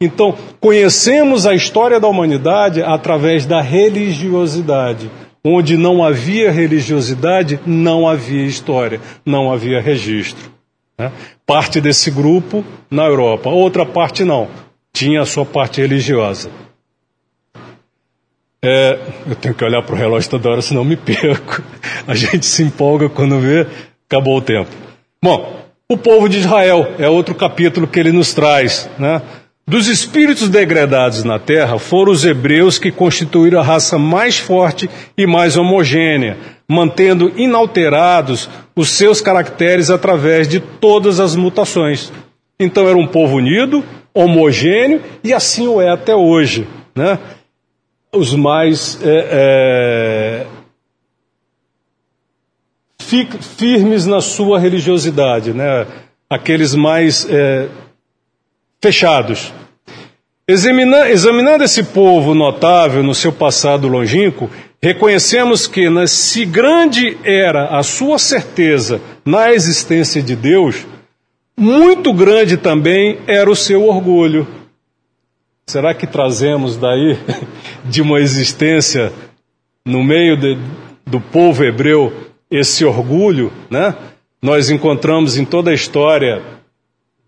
Então, 0.00 0.34
conhecemos 0.58 1.46
a 1.46 1.54
história 1.54 2.00
da 2.00 2.08
humanidade 2.08 2.82
através 2.82 3.46
da 3.46 3.60
religiosidade. 3.60 5.08
Onde 5.42 5.76
não 5.76 6.04
havia 6.04 6.50
religiosidade, 6.50 7.58
não 7.66 8.06
havia 8.06 8.44
história, 8.44 9.00
não 9.24 9.50
havia 9.50 9.80
registro. 9.80 10.50
Né? 10.98 11.10
Parte 11.46 11.80
desse 11.80 12.10
grupo 12.10 12.64
na 12.90 13.06
Europa, 13.06 13.48
outra 13.48 13.86
parte 13.86 14.22
não, 14.22 14.48
tinha 14.92 15.22
a 15.22 15.26
sua 15.26 15.46
parte 15.46 15.80
religiosa. 15.80 16.50
É, 18.62 18.98
eu 19.26 19.34
tenho 19.36 19.54
que 19.54 19.64
olhar 19.64 19.82
para 19.82 19.94
o 19.94 19.98
relógio 19.98 20.28
toda 20.28 20.50
hora, 20.50 20.60
senão 20.60 20.84
me 20.84 20.96
perco. 20.96 21.62
A 22.06 22.14
gente 22.14 22.44
se 22.44 22.62
empolga 22.62 23.08
quando 23.08 23.40
vê 23.40 23.66
Acabou 24.10 24.38
o 24.38 24.42
tempo. 24.42 24.70
Bom, 25.22 25.64
o 25.88 25.96
povo 25.96 26.28
de 26.28 26.40
Israel 26.40 26.96
é 26.98 27.08
outro 27.08 27.32
capítulo 27.32 27.86
que 27.86 27.96
ele 27.96 28.10
nos 28.10 28.34
traz, 28.34 28.90
né? 28.98 29.22
Dos 29.70 29.86
espíritos 29.86 30.48
degradados 30.48 31.22
na 31.22 31.38
terra, 31.38 31.78
foram 31.78 32.10
os 32.10 32.24
hebreus 32.24 32.76
que 32.76 32.90
constituíram 32.90 33.60
a 33.60 33.62
raça 33.62 33.96
mais 33.96 34.36
forte 34.36 34.90
e 35.16 35.28
mais 35.28 35.56
homogênea, 35.56 36.36
mantendo 36.66 37.32
inalterados 37.36 38.50
os 38.74 38.90
seus 38.90 39.20
caracteres 39.20 39.88
através 39.88 40.48
de 40.48 40.58
todas 40.58 41.20
as 41.20 41.36
mutações. 41.36 42.12
Então 42.58 42.88
era 42.88 42.98
um 42.98 43.06
povo 43.06 43.36
unido, 43.36 43.84
homogêneo, 44.12 45.02
e 45.22 45.32
assim 45.32 45.68
o 45.68 45.80
é 45.80 45.88
até 45.88 46.16
hoje. 46.16 46.66
Né? 46.92 47.16
Os 48.12 48.34
mais 48.34 48.98
é, 49.04 49.28
é, 49.30 50.46
firmes 53.56 54.04
na 54.04 54.20
sua 54.20 54.58
religiosidade, 54.58 55.52
né? 55.52 55.86
aqueles 56.28 56.74
mais 56.74 57.24
é, 57.30 57.68
fechados. 58.82 59.59
Examina, 60.50 61.08
examinando 61.08 61.62
esse 61.62 61.84
povo 61.84 62.34
notável 62.34 63.04
no 63.04 63.14
seu 63.14 63.32
passado 63.32 63.86
longínquo, 63.86 64.50
reconhecemos 64.82 65.68
que, 65.68 65.86
se 66.08 66.44
grande 66.44 67.16
era 67.22 67.78
a 67.78 67.84
sua 67.84 68.18
certeza 68.18 69.00
na 69.24 69.52
existência 69.52 70.20
de 70.20 70.34
Deus, 70.34 70.84
muito 71.56 72.12
grande 72.12 72.56
também 72.56 73.20
era 73.28 73.48
o 73.48 73.54
seu 73.54 73.86
orgulho. 73.86 74.44
Será 75.68 75.94
que 75.94 76.04
trazemos 76.04 76.76
daí 76.76 77.16
de 77.88 78.02
uma 78.02 78.18
existência 78.18 79.12
no 79.84 80.02
meio 80.02 80.36
de, 80.36 80.58
do 81.06 81.20
povo 81.20 81.62
hebreu 81.62 82.12
esse 82.50 82.84
orgulho, 82.84 83.52
né? 83.70 83.94
Nós 84.42 84.68
encontramos 84.68 85.36
em 85.36 85.44
toda 85.44 85.70
a 85.70 85.74
história, 85.74 86.42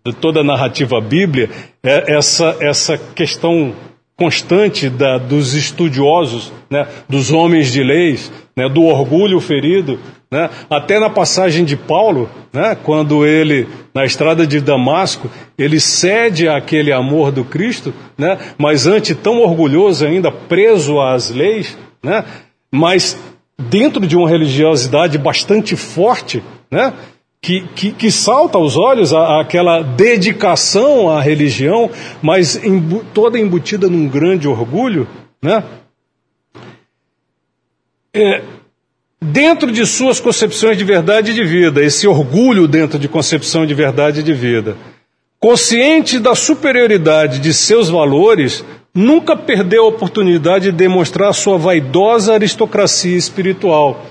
de 0.04 0.12
toda 0.12 0.40
a 0.40 0.44
narrativa 0.44 1.00
bíblia, 1.00 1.48
é 1.48 1.71
essa, 1.82 2.56
essa 2.60 2.96
questão 2.96 3.74
constante 4.16 4.88
da, 4.88 5.18
dos 5.18 5.54
estudiosos, 5.54 6.52
né? 6.70 6.86
dos 7.08 7.32
homens 7.32 7.72
de 7.72 7.82
leis, 7.82 8.30
né? 8.56 8.68
do 8.68 8.84
orgulho 8.84 9.40
ferido. 9.40 9.98
Né? 10.30 10.48
Até 10.70 11.00
na 11.00 11.10
passagem 11.10 11.64
de 11.64 11.76
Paulo, 11.76 12.30
né? 12.52 12.76
quando 12.84 13.26
ele, 13.26 13.66
na 13.92 14.04
estrada 14.04 14.46
de 14.46 14.60
Damasco, 14.60 15.28
ele 15.58 15.80
cede 15.80 16.48
àquele 16.48 16.92
amor 16.92 17.32
do 17.32 17.44
Cristo, 17.44 17.92
né? 18.16 18.38
mas 18.56 18.86
antes 18.86 19.16
tão 19.16 19.40
orgulhoso 19.40 20.06
ainda, 20.06 20.30
preso 20.30 21.00
às 21.00 21.30
leis, 21.30 21.76
né? 22.02 22.24
mas 22.70 23.18
dentro 23.58 24.06
de 24.06 24.16
uma 24.16 24.28
religiosidade 24.28 25.18
bastante 25.18 25.74
forte? 25.74 26.42
Que, 27.42 27.66
que, 27.74 27.90
que 27.90 28.10
salta 28.10 28.56
aos 28.56 28.76
olhos 28.76 29.12
a, 29.12 29.40
aquela 29.40 29.82
dedicação 29.82 31.10
à 31.10 31.20
religião, 31.20 31.90
mas 32.22 32.60
toda 33.12 33.36
embutida 33.36 33.88
num 33.88 34.08
grande 34.08 34.46
orgulho, 34.46 35.08
né? 35.42 35.64
É, 38.14 38.42
dentro 39.20 39.72
de 39.72 39.86
suas 39.86 40.20
concepções 40.20 40.76
de 40.76 40.84
verdade 40.84 41.32
e 41.32 41.34
de 41.34 41.44
vida, 41.44 41.82
esse 41.82 42.06
orgulho 42.06 42.68
dentro 42.68 42.98
de 42.98 43.08
concepção 43.08 43.64
de 43.64 43.74
verdade 43.74 44.20
e 44.20 44.22
de 44.22 44.34
vida, 44.34 44.76
consciente 45.40 46.18
da 46.18 46.34
superioridade 46.34 47.40
de 47.40 47.52
seus 47.52 47.88
valores, 47.88 48.64
nunca 48.94 49.36
perdeu 49.36 49.84
a 49.84 49.88
oportunidade 49.88 50.66
de 50.66 50.76
demonstrar 50.76 51.32
sua 51.32 51.56
vaidosa 51.58 52.34
aristocracia 52.34 53.16
espiritual. 53.16 54.06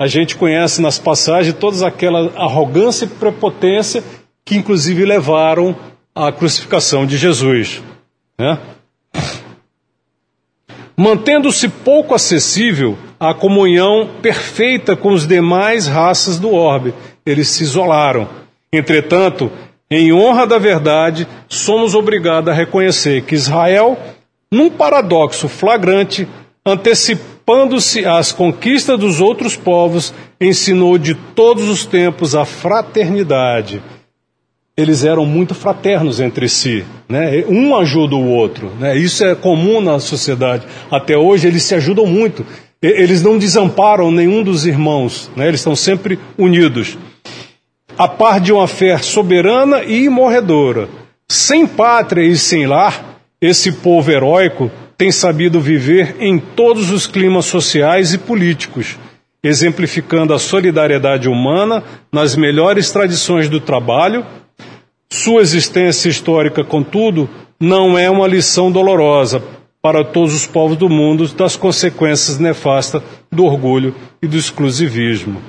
A 0.00 0.06
gente 0.06 0.36
conhece 0.36 0.80
nas 0.80 0.96
passagens 0.98 1.56
todas 1.58 1.82
aquela 1.82 2.32
arrogância 2.36 3.04
e 3.04 3.08
prepotência 3.08 4.04
que 4.44 4.56
inclusive 4.56 5.04
levaram 5.04 5.74
à 6.14 6.30
crucificação 6.30 7.04
de 7.04 7.16
Jesus. 7.16 7.82
Né? 8.38 8.58
Mantendo-se 10.96 11.68
pouco 11.68 12.14
acessível 12.14 12.96
à 13.18 13.34
comunhão 13.34 14.08
perfeita 14.22 14.96
com 14.96 15.10
os 15.10 15.26
demais 15.26 15.86
raças 15.86 16.38
do 16.38 16.54
orbe, 16.54 16.94
eles 17.26 17.48
se 17.48 17.64
isolaram. 17.64 18.28
Entretanto, 18.72 19.50
em 19.90 20.12
honra 20.12 20.46
da 20.46 20.58
verdade, 20.58 21.26
somos 21.48 21.94
obrigados 21.94 22.50
a 22.50 22.54
reconhecer 22.54 23.22
que 23.22 23.34
Israel, 23.34 23.98
num 24.50 24.70
paradoxo 24.70 25.48
flagrante, 25.48 26.28
antecipando-se 27.48 28.04
às 28.04 28.30
conquistas 28.30 28.98
dos 28.98 29.20
outros 29.20 29.56
povos, 29.56 30.12
ensinou 30.40 30.98
de 30.98 31.14
todos 31.14 31.68
os 31.68 31.86
tempos 31.86 32.34
a 32.34 32.44
fraternidade. 32.44 33.82
Eles 34.76 35.02
eram 35.02 35.24
muito 35.24 35.54
fraternos 35.54 36.20
entre 36.20 36.48
si, 36.48 36.84
né? 37.08 37.44
um 37.48 37.74
ajuda 37.74 38.14
o 38.14 38.28
outro. 38.28 38.70
Né? 38.78 38.96
Isso 38.96 39.24
é 39.24 39.34
comum 39.34 39.80
na 39.80 39.98
sociedade. 39.98 40.66
Até 40.90 41.16
hoje 41.16 41.48
eles 41.48 41.64
se 41.64 41.74
ajudam 41.74 42.06
muito. 42.06 42.46
Eles 42.80 43.22
não 43.22 43.38
desamparam 43.38 44.12
nenhum 44.12 44.44
dos 44.44 44.64
irmãos, 44.64 45.30
né? 45.34 45.48
eles 45.48 45.60
estão 45.60 45.74
sempre 45.74 46.18
unidos 46.36 46.96
a 47.96 48.06
par 48.06 48.38
de 48.38 48.52
uma 48.52 48.68
fé 48.68 48.96
soberana 48.98 49.82
e 49.82 50.04
imorredora. 50.04 50.88
Sem 51.28 51.66
pátria 51.66 52.22
e 52.22 52.36
sem 52.36 52.64
lar, 52.64 53.20
esse 53.40 53.72
povo 53.72 54.08
heróico 54.10 54.70
tem 54.98 55.10
sabido 55.12 55.60
viver 55.60 56.16
em 56.20 56.38
todos 56.38 56.90
os 56.90 57.06
climas 57.06 57.46
sociais 57.46 58.12
e 58.12 58.18
políticos, 58.18 58.98
exemplificando 59.42 60.34
a 60.34 60.38
solidariedade 60.38 61.28
humana 61.28 61.82
nas 62.12 62.36
melhores 62.36 62.90
tradições 62.90 63.48
do 63.48 63.60
trabalho. 63.60 64.26
Sua 65.08 65.40
existência 65.40 66.10
histórica, 66.10 66.64
contudo, 66.64 67.30
não 67.58 67.96
é 67.96 68.10
uma 68.10 68.26
lição 68.26 68.70
dolorosa 68.70 69.42
para 69.80 70.04
todos 70.04 70.34
os 70.34 70.46
povos 70.46 70.76
do 70.76 70.88
mundo 70.88 71.26
das 71.28 71.56
consequências 71.56 72.38
nefastas 72.38 73.00
do 73.32 73.44
orgulho 73.44 73.94
e 74.20 74.26
do 74.26 74.36
exclusivismo 74.36 75.40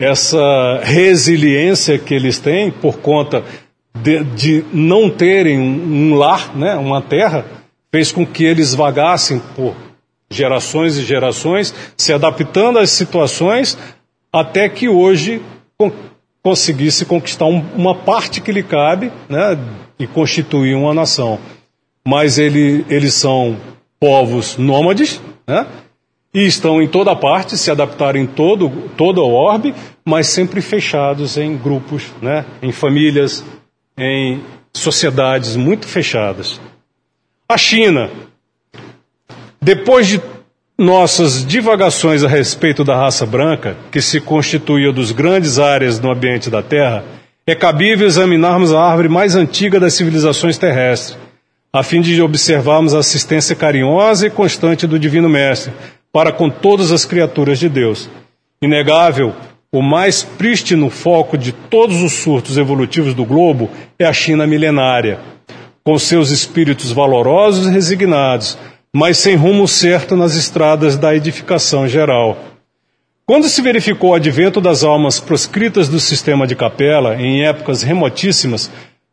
essa 0.00 0.80
resiliência 0.82 1.98
que 1.98 2.14
eles 2.14 2.38
têm 2.38 2.70
por 2.70 2.98
conta 2.98 3.44
de, 3.94 4.24
de 4.24 4.64
não 4.72 5.10
terem 5.10 5.58
um, 5.58 6.12
um 6.12 6.14
lar, 6.14 6.56
né, 6.56 6.74
uma 6.76 7.02
terra, 7.02 7.44
fez 7.90 8.12
com 8.12 8.26
que 8.26 8.44
eles 8.44 8.74
vagassem 8.74 9.40
por 9.54 9.74
gerações 10.30 10.96
e 10.96 11.02
gerações, 11.02 11.74
se 11.96 12.12
adaptando 12.12 12.78
às 12.78 12.90
situações, 12.90 13.76
até 14.32 14.68
que 14.68 14.88
hoje 14.88 15.42
con 15.76 15.90
conseguisse 16.42 17.04
conquistar 17.04 17.44
um, 17.44 17.62
uma 17.76 17.94
parte 17.94 18.40
que 18.40 18.50
lhe 18.50 18.62
cabe 18.62 19.12
né, 19.28 19.58
e 19.98 20.06
constituir 20.06 20.74
uma 20.74 20.94
nação. 20.94 21.38
Mas 22.02 22.38
ele, 22.38 22.82
eles 22.88 23.12
são 23.12 23.58
povos 23.98 24.56
nômades, 24.56 25.20
né, 25.46 25.66
e 26.32 26.46
estão 26.46 26.80
em 26.80 26.86
toda 26.86 27.14
parte, 27.16 27.58
se 27.58 27.70
adaptaram 27.70 28.18
em 28.18 28.26
todo, 28.26 28.70
todo 28.96 29.20
o 29.20 29.32
orbe, 29.32 29.74
mas 30.04 30.28
sempre 30.28 30.60
fechados 30.60 31.36
em 31.36 31.56
grupos, 31.56 32.06
né? 32.22 32.44
em 32.62 32.70
famílias, 32.70 33.44
em 34.00 34.42
sociedades 34.72 35.56
muito 35.56 35.86
fechadas. 35.86 36.60
A 37.48 37.58
China, 37.58 38.08
depois 39.60 40.06
de 40.06 40.20
nossas 40.78 41.44
divagações 41.44 42.24
a 42.24 42.28
respeito 42.28 42.82
da 42.82 42.96
raça 42.96 43.26
branca, 43.26 43.76
que 43.92 44.00
se 44.00 44.20
constituía 44.20 44.90
dos 44.90 45.12
grandes 45.12 45.58
áreas 45.58 46.00
no 46.00 46.10
ambiente 46.10 46.48
da 46.48 46.62
Terra, 46.62 47.04
é 47.46 47.54
cabível 47.54 48.06
examinarmos 48.06 48.72
a 48.72 48.80
árvore 48.80 49.08
mais 49.08 49.36
antiga 49.36 49.78
das 49.78 49.92
civilizações 49.92 50.56
terrestres, 50.56 51.18
a 51.72 51.82
fim 51.82 52.00
de 52.00 52.20
observarmos 52.22 52.94
a 52.94 53.00
assistência 53.00 53.54
carinhosa 53.54 54.26
e 54.26 54.30
constante 54.30 54.86
do 54.86 54.98
Divino 54.98 55.28
Mestre 55.28 55.72
para 56.12 56.32
com 56.32 56.48
todas 56.48 56.90
as 56.90 57.04
criaturas 57.04 57.58
de 57.58 57.68
Deus. 57.68 58.08
Inegável, 58.62 59.34
o 59.72 59.82
mais 59.82 60.22
prístino 60.22 60.90
foco 60.90 61.38
de 61.38 61.52
todos 61.52 62.02
os 62.02 62.12
surtos 62.12 62.56
evolutivos 62.56 63.14
do 63.14 63.24
globo 63.24 63.70
é 63.98 64.04
a 64.04 64.12
China 64.12 64.46
milenária, 64.46 65.20
com 65.84 65.96
seus 65.98 66.30
espíritos 66.30 66.90
valorosos 66.90 67.66
e 67.66 67.70
resignados, 67.70 68.58
mas 68.92 69.18
sem 69.18 69.36
rumo 69.36 69.68
certo 69.68 70.16
nas 70.16 70.34
estradas 70.34 70.96
da 70.96 71.14
edificação 71.14 71.86
geral. 71.86 72.36
Quando 73.24 73.48
se 73.48 73.62
verificou 73.62 74.10
o 74.10 74.14
advento 74.14 74.60
das 74.60 74.82
almas 74.82 75.20
proscritas 75.20 75.88
do 75.88 76.00
sistema 76.00 76.48
de 76.48 76.56
capela, 76.56 77.14
em 77.14 77.44
épocas 77.46 77.82
remotíssimas, 77.82 78.68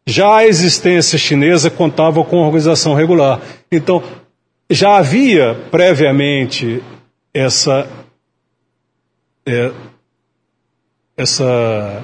já 0.07 0.37
a 0.37 0.47
existência 0.47 1.19
chinesa 1.19 1.69
contava 1.69 2.23
com 2.23 2.37
organização 2.37 2.95
regular. 2.95 3.41
Então, 3.71 4.01
já 4.71 4.97
havia 4.97 5.53
previamente 5.69 6.81
essa, 7.31 7.87
é, 9.45 9.71
essa 11.17 12.03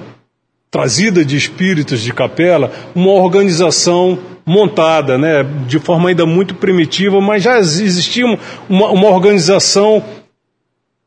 trazida 0.70 1.24
de 1.24 1.36
espíritos 1.36 2.00
de 2.00 2.12
capela, 2.12 2.72
uma 2.96 3.12
organização 3.12 4.18
montada, 4.44 5.16
né, 5.16 5.44
de 5.66 5.78
forma 5.78 6.08
ainda 6.08 6.26
muito 6.26 6.56
primitiva, 6.56 7.20
mas 7.20 7.42
já 7.44 7.58
existia 7.58 8.26
uma, 8.68 8.90
uma 8.90 9.08
organização 9.08 10.04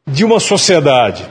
de 0.09 0.23
uma 0.23 0.39
sociedade, 0.39 1.25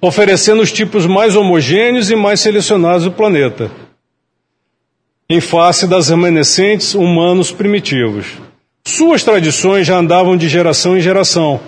oferecendo 0.00 0.60
os 0.60 0.70
tipos 0.70 1.06
mais 1.06 1.34
homogêneos 1.34 2.10
e 2.10 2.16
mais 2.16 2.40
selecionados 2.40 3.04
do 3.04 3.12
planeta, 3.12 3.70
em 5.28 5.40
face 5.40 5.86
das 5.86 6.10
remanescentes 6.10 6.92
humanos 6.92 7.50
primitivos. 7.50 8.26
Suas 8.86 9.24
tradições 9.24 9.86
já 9.86 9.96
andavam 9.96 10.36
de 10.36 10.48
geração 10.48 10.98
em 10.98 11.00
geração, 11.00 11.60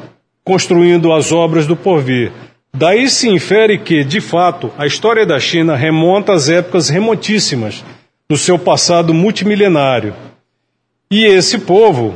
construindo 0.44 1.12
as 1.12 1.32
obras 1.32 1.66
do 1.66 1.74
porvir. 1.74 2.32
Daí 2.74 3.08
se 3.08 3.28
infere 3.28 3.78
que, 3.78 4.02
de 4.02 4.20
fato, 4.20 4.72
a 4.78 4.86
história 4.86 5.26
da 5.26 5.38
China 5.38 5.76
remonta 5.76 6.32
às 6.32 6.48
épocas 6.48 6.88
remotíssimas 6.88 7.84
do 8.28 8.36
seu 8.36 8.58
passado 8.58 9.12
multimilenário. 9.12 10.14
E 11.10 11.26
esse 11.26 11.58
povo, 11.58 12.14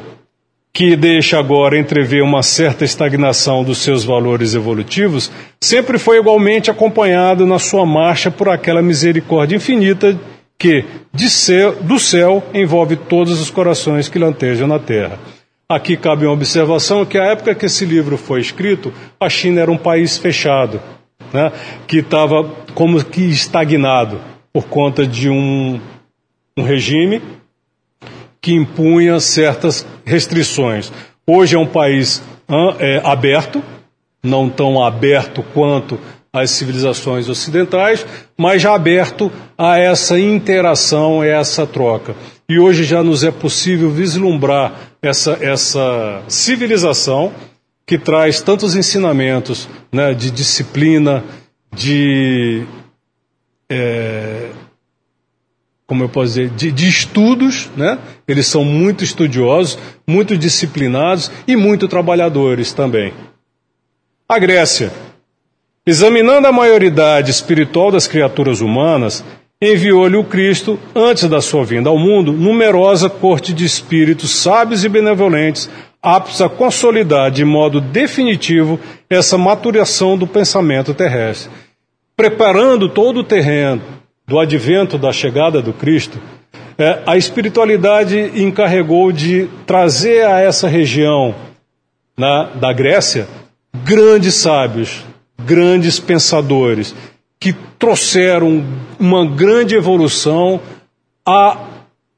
que 0.73 0.97
deixa 0.97 1.39
agora 1.39 1.79
entrever 1.79 2.23
uma 2.23 2.43
certa 2.43 2.85
estagnação 2.85 3.63
dos 3.63 3.79
seus 3.79 4.03
valores 4.03 4.55
evolutivos, 4.55 5.31
sempre 5.61 5.99
foi 5.99 6.19
igualmente 6.19 6.71
acompanhado 6.71 7.47
na 7.47 7.59
sua 7.59 7.85
marcha 7.85 8.31
por 8.31 8.49
aquela 8.49 8.81
misericórdia 8.81 9.57
infinita 9.57 10.19
que 10.59 10.85
céu, 11.29 11.77
do 11.83 11.99
céu 11.99 12.43
envolve 12.55 12.97
todos 12.97 13.41
os 13.41 13.51
corações 13.51 14.09
que 14.09 14.19
lantejam 14.19 14.67
na 14.67 14.79
terra. 14.79 15.19
Aqui 15.69 15.97
cabe 15.97 16.25
uma 16.25 16.33
observação 16.33 17.05
que 17.05 17.19
a 17.19 17.25
época 17.25 17.53
que 17.53 17.67
esse 17.67 17.85
livro 17.85 18.17
foi 18.17 18.41
escrito, 18.41 18.93
a 19.19 19.29
China 19.29 19.61
era 19.61 19.71
um 19.71 19.77
país 19.77 20.17
fechado, 20.17 20.81
né, 21.33 21.51
que 21.89 21.99
estava 21.99 22.45
como 22.73 23.05
que 23.05 23.23
estagnado 23.23 24.21
por 24.53 24.69
conta 24.69 25.05
de 25.05 25.29
um, 25.29 25.81
um 26.57 26.63
regime 26.63 27.21
que 28.41 28.55
impunha 28.55 29.19
certas 29.19 29.85
restrições. 30.05 30.93
Hoje 31.27 31.57
é 31.57 31.59
um 31.59 31.67
país 31.67 32.23
é, 32.79 33.01
aberto, 33.03 33.61
não 34.23 34.49
tão 34.49 34.85
aberto 34.85 35.43
quanto 35.53 35.99
às 36.33 36.51
civilizações 36.51 37.29
ocidentais, 37.29 38.07
mas 38.39 38.63
já 38.63 38.73
aberto 38.73 39.33
a 39.59 39.81
essa 39.81 40.17
interação, 40.17 41.23
a 41.23 41.27
essa 41.27 41.67
troca. 41.67 42.15
E 42.49 42.57
hoje 42.57 42.85
já 42.85 43.03
nos 43.03 43.25
é 43.25 43.33
possível 43.33 43.91
vislumbrar 43.91 44.96
essa, 45.07 45.39
essa 45.41 46.23
civilização 46.29 47.33
que 47.87 47.99
traz 47.99 48.41
tantos 48.41 48.75
ensinamentos 48.75 49.69
né, 49.93 50.15
de 50.15 50.31
disciplina, 50.31 51.25
de. 51.73 52.67
É, 53.71 54.51
como 55.87 56.03
eu 56.03 56.09
posso 56.09 56.29
dizer, 56.29 56.51
de, 56.51 56.73
de, 56.73 56.89
estudos, 56.89 57.71
né? 57.77 57.99
Eles 58.27 58.47
são 58.47 58.65
muito 58.65 59.05
estudiosos, 59.05 59.79
muito 60.07 60.37
disciplinados 60.37 61.31
e 61.47 61.55
muito 61.55 61.87
trabalhadores 61.87 62.73
também. 62.73 63.15
A 64.29 64.39
Grécia 64.39 64.93
Examinando 65.89 66.49
a 66.49 66.53
maioridade 66.53 67.31
espiritual 67.31 67.93
das 67.93 68.09
criaturas 68.09 68.61
humanas, 68.61 69.25
enviou-lhe 69.61 70.17
o 70.17 70.25
Cristo, 70.25 70.79
antes 70.95 71.29
da 71.29 71.41
sua 71.41 71.65
vinda 71.65 71.89
ao 71.89 71.99
mundo, 71.99 72.33
numerosa 72.33 73.09
corte 73.09 73.55
de 73.55 73.65
espíritos 73.65 74.31
sábios 74.31 74.85
e 74.85 74.89
benevolentes, 74.89 75.71
aptos 76.03 76.43
a 76.43 76.49
consolidar 76.49 77.31
de 77.31 77.45
modo 77.45 77.81
definitivo 77.81 78.79
essa 79.09 79.39
maturação 79.39 80.17
do 80.17 80.27
pensamento 80.27 80.93
terrestre. 80.93 81.51
Preparando 82.15 82.89
todo 82.89 83.21
o 83.21 83.25
terreno 83.25 83.83
do 84.27 84.39
advento 84.39 84.99
da 84.99 85.13
chegada 85.13 85.63
do 85.63 85.73
Cristo, 85.73 86.21
é, 86.79 87.03
a 87.07 87.17
espiritualidade 87.17 88.33
encarregou 88.35 89.11
de 89.11 89.49
trazer 89.67 90.27
a 90.27 90.39
essa 90.41 90.69
região 90.69 91.35
na, 92.17 92.45
da 92.45 92.73
Grécia 92.73 93.27
grandes 93.85 94.35
sábios, 94.35 95.03
grandes 95.39 95.99
pensadores 95.99 96.95
que 97.47 97.55
trouxeram 97.79 98.65
uma 98.99 99.25
grande 99.25 99.77
evolução 99.77 100.61
à, 101.25 101.57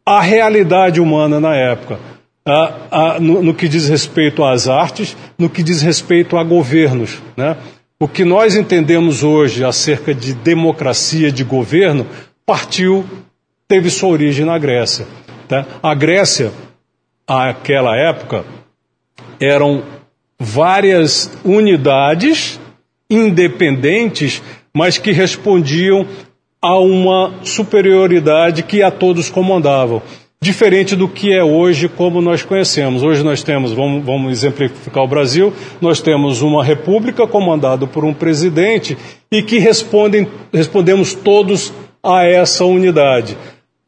à 0.07 0.23
realidade 0.23 1.03
humana 1.03 1.39
na 1.39 1.55
época, 1.55 1.99
no, 3.21 3.43
no, 3.43 3.53
que 3.53 3.69
diz 3.69 3.91
respeito 3.91 4.43
às 4.43 4.69
artes, 4.69 5.15
no 5.37 5.51
que 5.51 5.63
diz 5.63 5.83
respeito 5.83 6.39
a 6.39 6.43
governos. 6.43 7.21
Né? 7.37 7.59
O 8.01 8.09
que 8.09 8.25
nós 8.25 8.57
entendemos 8.57 9.23
hoje 9.23 9.63
acerca 9.63 10.15
de 10.15 10.33
democracia, 10.33 11.31
de 11.31 11.45
governo, 11.45 12.07
partiu, 12.47 13.05
teve 13.67 13.91
sua 13.91 14.09
origem 14.09 14.47
na 14.47 14.57
Grécia. 14.57 15.07
Tá? 15.47 15.67
A 15.83 15.95
Grécia, 15.95 16.53
àquela 17.27 17.95
época, 17.95 18.47
eram 19.39 19.83
várias 20.41 21.31
unidades 21.45 22.59
independentes, 23.11 24.43
mas 24.79 24.97
que 24.97 25.11
respondiam 25.11 26.07
a 26.63 26.79
uma 26.79 27.35
superioridade 27.43 28.63
que 28.63 28.81
a 28.81 28.93
todos 28.93 29.29
comandavam. 29.29 30.01
Diferente 30.41 30.95
do 30.95 31.09
que 31.09 31.33
é 31.33 31.43
hoje, 31.43 31.89
como 31.89 32.21
nós 32.21 32.45
conhecemos. 32.45 33.03
Hoje 33.03 33.25
nós 33.25 33.43
temos, 33.43 33.73
vamos, 33.73 34.05
vamos 34.05 34.31
exemplificar 34.31 35.03
o 35.03 35.09
Brasil, 35.09 35.53
nós 35.81 36.01
temos 36.01 36.43
uma 36.43 36.63
república 36.63 37.27
comandada 37.27 37.89
por 37.89 38.05
um 38.05 38.15
presidente 38.15 38.97
e 39.33 39.43
que 39.43 39.59
respondem, 39.59 40.29
respondemos 40.55 41.13
todos 41.13 41.73
a 42.01 42.25
essa 42.25 42.65
unidade. 42.65 43.37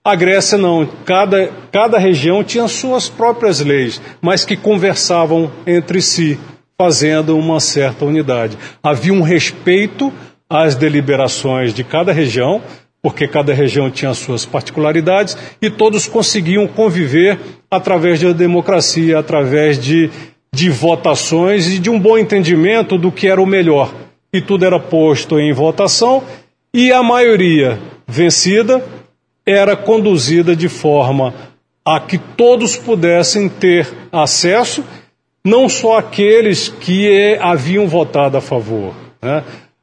A 0.04 0.16
Grécia 0.16 0.58
não, 0.58 0.88
cada, 1.04 1.52
cada 1.70 1.98
região 1.98 2.42
tinha 2.42 2.66
suas 2.66 3.08
próprias 3.08 3.60
leis, 3.60 4.02
mas 4.20 4.44
que 4.44 4.56
conversavam 4.56 5.52
entre 5.64 6.02
si 6.02 6.36
fazendo 6.80 7.36
uma 7.36 7.60
certa 7.60 8.06
unidade. 8.06 8.56
Havia 8.82 9.12
um 9.12 9.20
respeito 9.20 10.10
às 10.50 10.74
deliberações 10.74 11.72
de 11.72 11.84
cada 11.84 12.12
região, 12.12 12.60
porque 13.00 13.28
cada 13.28 13.54
região 13.54 13.88
tinha 13.88 14.12
suas 14.12 14.44
particularidades 14.44 15.38
e 15.62 15.70
todos 15.70 16.08
conseguiam 16.08 16.66
conviver 16.66 17.38
através 17.70 18.20
da 18.20 18.32
democracia, 18.32 19.18
através 19.18 19.78
de, 19.78 20.10
de 20.52 20.68
votações 20.68 21.68
e 21.68 21.78
de 21.78 21.88
um 21.88 21.98
bom 21.98 22.18
entendimento 22.18 22.98
do 22.98 23.12
que 23.12 23.28
era 23.28 23.40
o 23.40 23.46
melhor. 23.46 23.94
E 24.32 24.40
tudo 24.40 24.64
era 24.64 24.78
posto 24.78 25.38
em 25.38 25.52
votação 25.52 26.22
e 26.74 26.92
a 26.92 27.02
maioria 27.02 27.78
vencida 28.06 28.84
era 29.46 29.76
conduzida 29.76 30.54
de 30.54 30.68
forma 30.68 31.32
a 31.84 31.98
que 32.00 32.18
todos 32.18 32.76
pudessem 32.76 33.48
ter 33.48 33.88
acesso 34.12 34.84
não 35.44 35.68
só 35.68 35.98
aqueles 35.98 36.68
que 36.68 37.10
é, 37.10 37.38
haviam 37.40 37.88
votado 37.88 38.36
a 38.36 38.40
favor. 38.40 38.94
Né? 39.22 39.42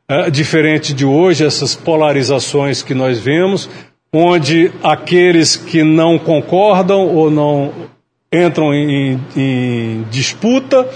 É, 0.09 0.29
diferente 0.31 0.93
de 0.93 1.03
hoje, 1.03 1.45
essas 1.45 1.75
polarizações 1.75 2.81
que 2.81 2.93
nós 2.93 3.19
vemos, 3.19 3.69
onde 4.13 4.71
aqueles 4.81 5.57
que 5.57 5.83
não 5.83 6.17
concordam 6.17 7.13
ou 7.13 7.29
não 7.29 7.73
entram 8.31 8.73
em, 8.73 9.19
em 9.35 10.03
disputa 10.09 10.89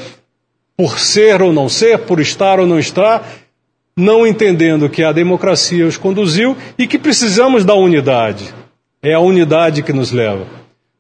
por 0.78 0.98
ser 0.98 1.42
ou 1.42 1.52
não 1.52 1.68
ser, 1.68 2.00
por 2.00 2.22
estar 2.22 2.58
ou 2.58 2.66
não 2.66 2.80
estar, 2.80 3.28
não 3.98 4.26
entendendo 4.26 4.90
que 4.90 5.04
a 5.04 5.12
democracia 5.12 5.86
os 5.86 5.98
conduziu 5.98 6.56
e 6.78 6.88
que 6.88 6.98
precisamos 6.98 7.66
da 7.66 7.76
unidade. 7.76 8.54
É 9.04 9.14
a 9.14 9.20
unidade 9.20 9.84
que 9.84 9.92
nos 9.92 10.14
leva. 10.14 10.46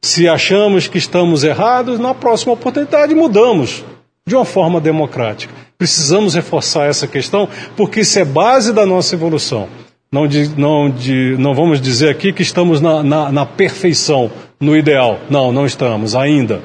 Se 0.01 0.27
achamos 0.27 0.85
que 0.85 0.97
estamos 0.97 1.45
errados, 1.45 1.97
na 1.97 2.13
próxima 2.13 2.51
oportunidade 2.51 3.15
mudamos 3.15 3.85
de 4.27 4.35
uma 4.35 4.43
forma 4.43 4.81
democrática. 4.81 5.53
Precisamos 5.81 6.35
reforçar 6.35 6.87
essa 6.87 7.07
questão 7.07 7.49
porque 7.75 8.01
isso 8.01 8.19
é 8.19 8.23
base 8.23 8.71
da 8.71 8.85
nossa 8.85 9.15
evolução. 9.15 9.67
Não, 10.11 10.27
de, 10.27 10.47
não, 10.55 10.87
de, 10.91 11.35
não 11.39 11.55
vamos 11.55 11.81
dizer 11.81 12.09
aqui 12.09 12.31
que 12.31 12.43
estamos 12.43 12.79
na, 12.79 13.01
na, 13.01 13.31
na 13.31 13.45
perfeição, 13.47 14.29
no 14.59 14.77
ideal. 14.77 15.19
Não, 15.27 15.51
não 15.51 15.65
estamos 15.65 16.15
ainda. 16.15 16.61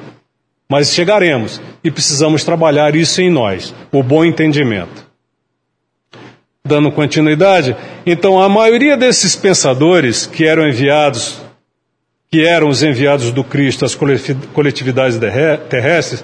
Mas 0.69 0.93
chegaremos 0.93 1.59
e 1.83 1.89
precisamos 1.89 2.43
trabalhar 2.43 2.95
isso 2.95 3.19
em 3.19 3.31
nós, 3.31 3.73
o 3.91 4.03
bom 4.03 4.23
entendimento. 4.23 5.07
Dando 6.63 6.91
continuidade, 6.91 7.75
então 8.05 8.39
a 8.39 8.47
maioria 8.47 8.95
desses 8.95 9.35
pensadores 9.35 10.27
que 10.27 10.45
eram 10.45 10.67
enviados, 10.67 11.41
que 12.29 12.45
eram 12.45 12.69
os 12.69 12.83
enviados 12.83 13.31
do 13.31 13.43
Cristo 13.43 13.83
às 13.83 13.95
coletividades 14.53 15.17
terrestres, 15.71 16.23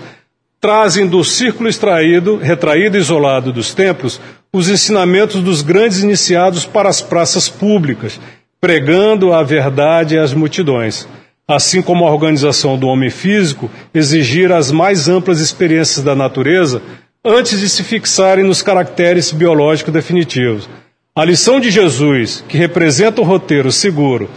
trazem 0.63 1.05
do 1.05 1.21
círculo 1.25 1.67
extraído, 1.67 2.37
retraído 2.37 2.95
e 2.95 3.01
isolado 3.01 3.51
dos 3.51 3.73
templos, 3.73 4.21
os 4.53 4.69
ensinamentos 4.69 5.43
dos 5.43 5.61
grandes 5.61 6.01
iniciados 6.01 6.63
para 6.63 6.87
as 6.87 7.01
praças 7.01 7.49
públicas, 7.49 8.17
pregando 8.61 9.33
a 9.33 9.43
verdade 9.43 10.17
às 10.17 10.33
multidões 10.33 11.05
assim 11.47 11.81
como 11.81 12.05
a 12.05 12.11
organização 12.11 12.77
do 12.77 12.87
homem 12.87 13.09
físico, 13.09 13.69
exigir 13.93 14.51
as 14.51 14.71
mais 14.71 15.09
amplas 15.09 15.39
experiências 15.39 16.03
da 16.03 16.15
natureza 16.15 16.81
antes 17.23 17.59
de 17.59 17.69
se 17.69 17.83
fixarem 17.83 18.45
nos 18.45 18.61
caracteres 18.61 19.31
biológicos 19.31 19.93
definitivos. 19.93 20.69
A 21.15 21.23
lição 21.23 21.59
de 21.59 21.69
Jesus, 21.69 22.43
que 22.47 22.57
representa 22.57 23.21
o 23.21 23.25
roteiro 23.25 23.71
seguro 23.71 24.29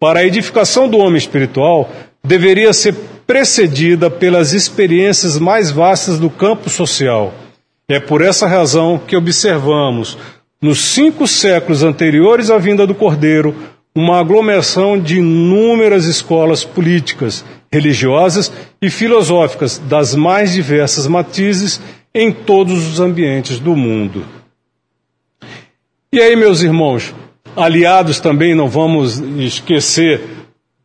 para 0.00 0.20
a 0.20 0.24
edificação 0.24 0.88
do 0.88 0.98
homem 0.98 1.18
espiritual, 1.18 1.90
deveria 2.24 2.72
ser 2.72 2.94
precedida 3.26 4.10
pelas 4.10 4.52
experiências 4.52 5.38
mais 5.38 5.70
vastas 5.70 6.18
do 6.18 6.28
campo 6.28 6.68
social. 6.68 7.34
É 7.88 8.00
por 8.00 8.22
essa 8.22 8.46
razão 8.46 8.98
que 8.98 9.16
observamos, 9.16 10.16
nos 10.60 10.80
cinco 10.80 11.26
séculos 11.26 11.82
anteriores 11.82 12.50
à 12.50 12.58
vinda 12.58 12.86
do 12.86 12.94
Cordeiro, 12.94 13.54
uma 13.94 14.18
aglomeração 14.18 14.98
de 14.98 15.18
inúmeras 15.18 16.06
escolas 16.06 16.64
políticas, 16.64 17.44
religiosas 17.72 18.50
e 18.80 18.90
filosóficas 18.90 19.78
das 19.78 20.14
mais 20.14 20.52
diversas 20.52 21.06
matizes 21.06 21.80
em 22.14 22.32
todos 22.32 22.86
os 22.88 23.00
ambientes 23.00 23.58
do 23.58 23.76
mundo. 23.76 24.24
E 26.12 26.20
aí, 26.20 26.34
meus 26.36 26.62
irmãos, 26.62 27.14
aliados 27.56 28.20
também, 28.20 28.54
não 28.54 28.68
vamos 28.68 29.18
esquecer 29.18 30.43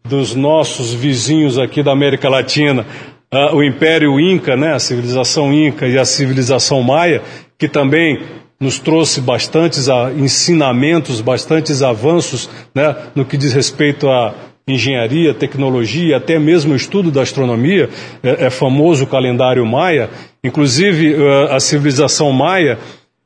dos 0.10 0.34
nossos 0.34 0.92
vizinhos 0.92 1.60
aqui 1.60 1.84
da 1.84 1.92
América 1.92 2.28
Latina, 2.28 2.86
uh, 3.32 3.56
o 3.56 3.64
Império 3.64 4.20
Inca, 4.20 4.58
né, 4.58 4.74
a 4.74 4.80
civilização 4.80 5.54
Inca 5.54 5.88
e 5.88 5.98
a 5.98 6.04
civilização 6.04 6.82
Maia, 6.82 7.22
que 7.58 7.70
também 7.70 8.20
nos 8.60 8.80
trouxe 8.80 9.22
bastantes 9.22 9.88
ensinamentos, 10.18 11.22
bastantes 11.22 11.82
avanços 11.82 12.50
né, 12.76 12.94
no 13.16 13.24
que 13.24 13.38
diz 13.38 13.54
respeito 13.54 14.10
à 14.10 14.36
engenharia, 14.68 15.34
tecnologia, 15.34 16.18
até 16.18 16.38
mesmo 16.38 16.74
o 16.74 16.76
estudo 16.76 17.10
da 17.10 17.22
astronomia. 17.22 17.90
É, 18.22 18.48
é 18.48 18.50
famoso 18.50 19.04
o 19.04 19.08
calendário 19.08 19.66
maia. 19.66 20.10
Inclusive, 20.44 21.14
é, 21.14 21.54
a 21.54 21.60
civilização 21.60 22.32
maia 22.32 22.78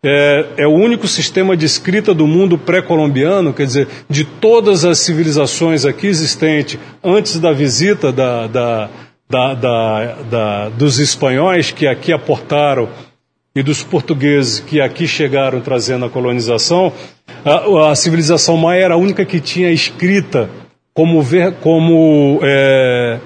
é, 0.04 0.45
é, 0.58 0.68
o 0.68 0.72
único 0.72 1.08
sistema 1.08 1.56
de 1.56 1.66
escrita 1.66 2.14
do 2.14 2.28
mundo 2.28 2.58
pré-colombiano, 2.58 3.54
quer 3.54 3.66
dizer, 3.66 3.88
de 4.10 4.26
todas 4.26 4.84
as 4.84 4.99
civilizações 4.99 5.86
aqui 5.86 6.08
existentes, 6.08 6.78
antes 7.01 7.39
da 7.39 7.54
visita 7.54 8.12
da, 8.12 8.45
da, 8.47 8.89
da, 9.30 10.70
dos 10.70 10.99
espanhóis 10.99 11.72
que 11.72 11.88
aqui 11.88 12.12
aportaram 12.12 12.89
e 13.56 13.64
dos 13.64 13.82
portugueses 13.82 14.60
que 14.60 14.82
aqui 14.82 15.08
chegaram 15.08 15.62
trazendo 15.62 16.06
a 16.06 16.10
colonização, 16.10 16.91
a, 17.45 17.91
a 17.91 17.95
civilização 17.95 18.58
maia 18.58 18.84
era 18.84 18.93
a 18.95 18.97
única 18.97 19.24
que 19.24 19.39
tinha 19.39 19.72
escrita 19.72 20.49
como, 20.93 21.22
ver, 21.22 21.54
como 21.62 22.39
é, 22.43 23.20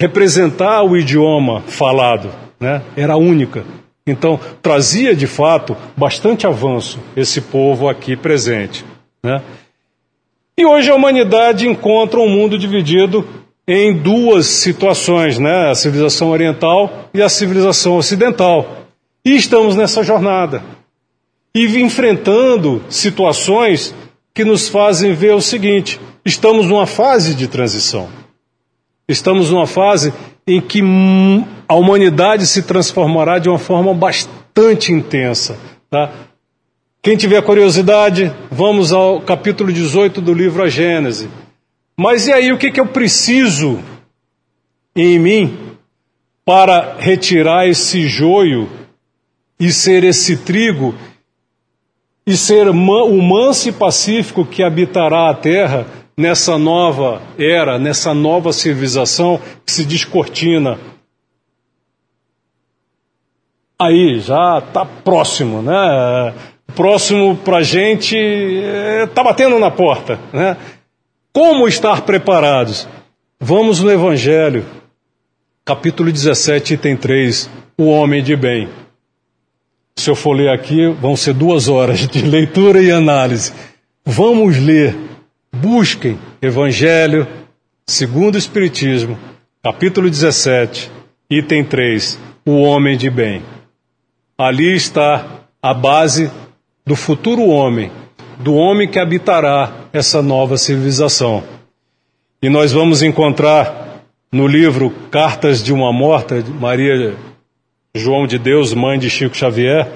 representar 0.00 0.82
o 0.82 0.96
idioma 0.96 1.62
falado, 1.62 2.30
né? 2.60 2.82
era 2.96 3.14
a 3.14 3.16
única. 3.16 3.64
Então, 4.06 4.38
trazia 4.60 5.14
de 5.14 5.26
fato 5.26 5.74
bastante 5.96 6.46
avanço 6.46 6.98
esse 7.16 7.40
povo 7.40 7.88
aqui 7.88 8.16
presente. 8.16 8.84
Né? 9.22 9.42
E 10.58 10.66
hoje 10.66 10.90
a 10.90 10.94
humanidade 10.94 11.66
encontra 11.66 12.20
um 12.20 12.28
mundo 12.28 12.58
dividido 12.58 13.26
em 13.66 13.96
duas 13.96 14.46
situações, 14.46 15.38
né? 15.38 15.70
a 15.70 15.74
civilização 15.74 16.28
oriental 16.30 17.08
e 17.14 17.22
a 17.22 17.30
civilização 17.30 17.96
ocidental. 17.96 18.88
E 19.24 19.34
estamos 19.34 19.74
nessa 19.74 20.02
jornada. 20.02 20.62
E 21.54 21.64
enfrentando 21.80 22.82
situações 22.90 23.94
que 24.34 24.44
nos 24.44 24.68
fazem 24.68 25.14
ver 25.14 25.34
o 25.34 25.40
seguinte: 25.40 25.98
estamos 26.24 26.66
numa 26.66 26.86
fase 26.86 27.34
de 27.34 27.48
transição. 27.48 28.08
Estamos 29.08 29.50
numa 29.50 29.66
fase 29.66 30.12
em 30.46 30.60
que 30.60 30.82
a 31.68 31.74
humanidade 31.74 32.46
se 32.46 32.62
transformará 32.62 33.38
de 33.38 33.48
uma 33.48 33.58
forma 33.58 33.94
bastante 33.94 34.92
intensa. 34.92 35.58
Tá? 35.90 36.12
Quem 37.02 37.16
tiver 37.16 37.42
curiosidade, 37.42 38.32
vamos 38.50 38.92
ao 38.92 39.20
capítulo 39.20 39.72
18 39.72 40.20
do 40.20 40.32
livro 40.32 40.62
A 40.62 40.68
Gênese. 40.68 41.28
Mas 41.96 42.26
e 42.26 42.32
aí, 42.32 42.52
o 42.52 42.58
que, 42.58 42.70
que 42.70 42.80
eu 42.80 42.86
preciso 42.86 43.78
em 44.94 45.18
mim 45.18 45.58
para 46.44 46.96
retirar 46.98 47.66
esse 47.66 48.06
joio 48.06 48.68
e 49.58 49.72
ser 49.72 50.04
esse 50.04 50.36
trigo 50.36 50.94
e 52.26 52.36
ser 52.36 52.68
o 52.68 52.74
manso 52.74 53.68
e 53.68 53.72
pacífico 53.72 54.44
que 54.44 54.62
habitará 54.62 55.30
a 55.30 55.34
terra 55.34 55.86
nessa 56.16 56.56
nova 56.56 57.20
era, 57.38 57.78
nessa 57.78 58.14
nova 58.14 58.52
civilização 58.52 59.40
que 59.64 59.72
se 59.72 59.84
descortina. 59.84 60.78
Aí 63.78 64.20
já 64.20 64.58
está 64.58 64.84
próximo, 64.84 65.60
né? 65.60 66.34
Próximo 66.74 67.36
para 67.36 67.58
a 67.58 67.62
gente, 67.62 68.16
está 68.16 69.20
é, 69.20 69.24
batendo 69.24 69.58
na 69.58 69.70
porta, 69.70 70.18
né? 70.32 70.56
Como 71.32 71.66
estar 71.66 72.02
preparados? 72.02 72.88
Vamos 73.40 73.80
no 73.80 73.90
Evangelho, 73.90 74.64
capítulo 75.64 76.10
17, 76.10 76.74
item 76.74 76.96
3, 76.96 77.50
o 77.76 77.88
homem 77.88 78.22
de 78.22 78.36
bem. 78.36 78.68
Se 79.96 80.08
eu 80.08 80.14
for 80.14 80.32
ler 80.32 80.50
aqui, 80.50 80.86
vão 80.86 81.16
ser 81.16 81.34
duas 81.34 81.68
horas 81.68 82.06
de 82.06 82.22
leitura 82.26 82.80
e 82.80 82.90
análise. 82.90 83.52
Vamos 84.04 84.56
ler, 84.58 84.96
busquem 85.64 86.18
Evangelho 86.42 87.26
segundo 87.86 88.34
o 88.34 88.38
Espiritismo, 88.38 89.18
capítulo 89.62 90.10
17, 90.10 90.90
item 91.30 91.64
3, 91.64 92.20
o 92.44 92.60
homem 92.60 92.98
de 92.98 93.08
bem. 93.08 93.42
Ali 94.36 94.74
está 94.74 95.46
a 95.62 95.72
base 95.72 96.30
do 96.84 96.94
futuro 96.94 97.46
homem, 97.46 97.90
do 98.38 98.54
homem 98.54 98.86
que 98.86 98.98
habitará 98.98 99.88
essa 99.90 100.20
nova 100.20 100.58
civilização. 100.58 101.42
E 102.42 102.50
nós 102.50 102.70
vamos 102.70 103.02
encontrar 103.02 104.04
no 104.30 104.46
livro 104.46 104.90
Cartas 105.10 105.64
de 105.64 105.72
uma 105.72 105.90
Morta, 105.90 106.42
de 106.42 106.50
Maria 106.50 107.16
João 107.94 108.26
de 108.26 108.38
Deus, 108.38 108.74
mãe 108.74 108.98
de 108.98 109.08
Chico 109.08 109.34
Xavier, 109.34 109.90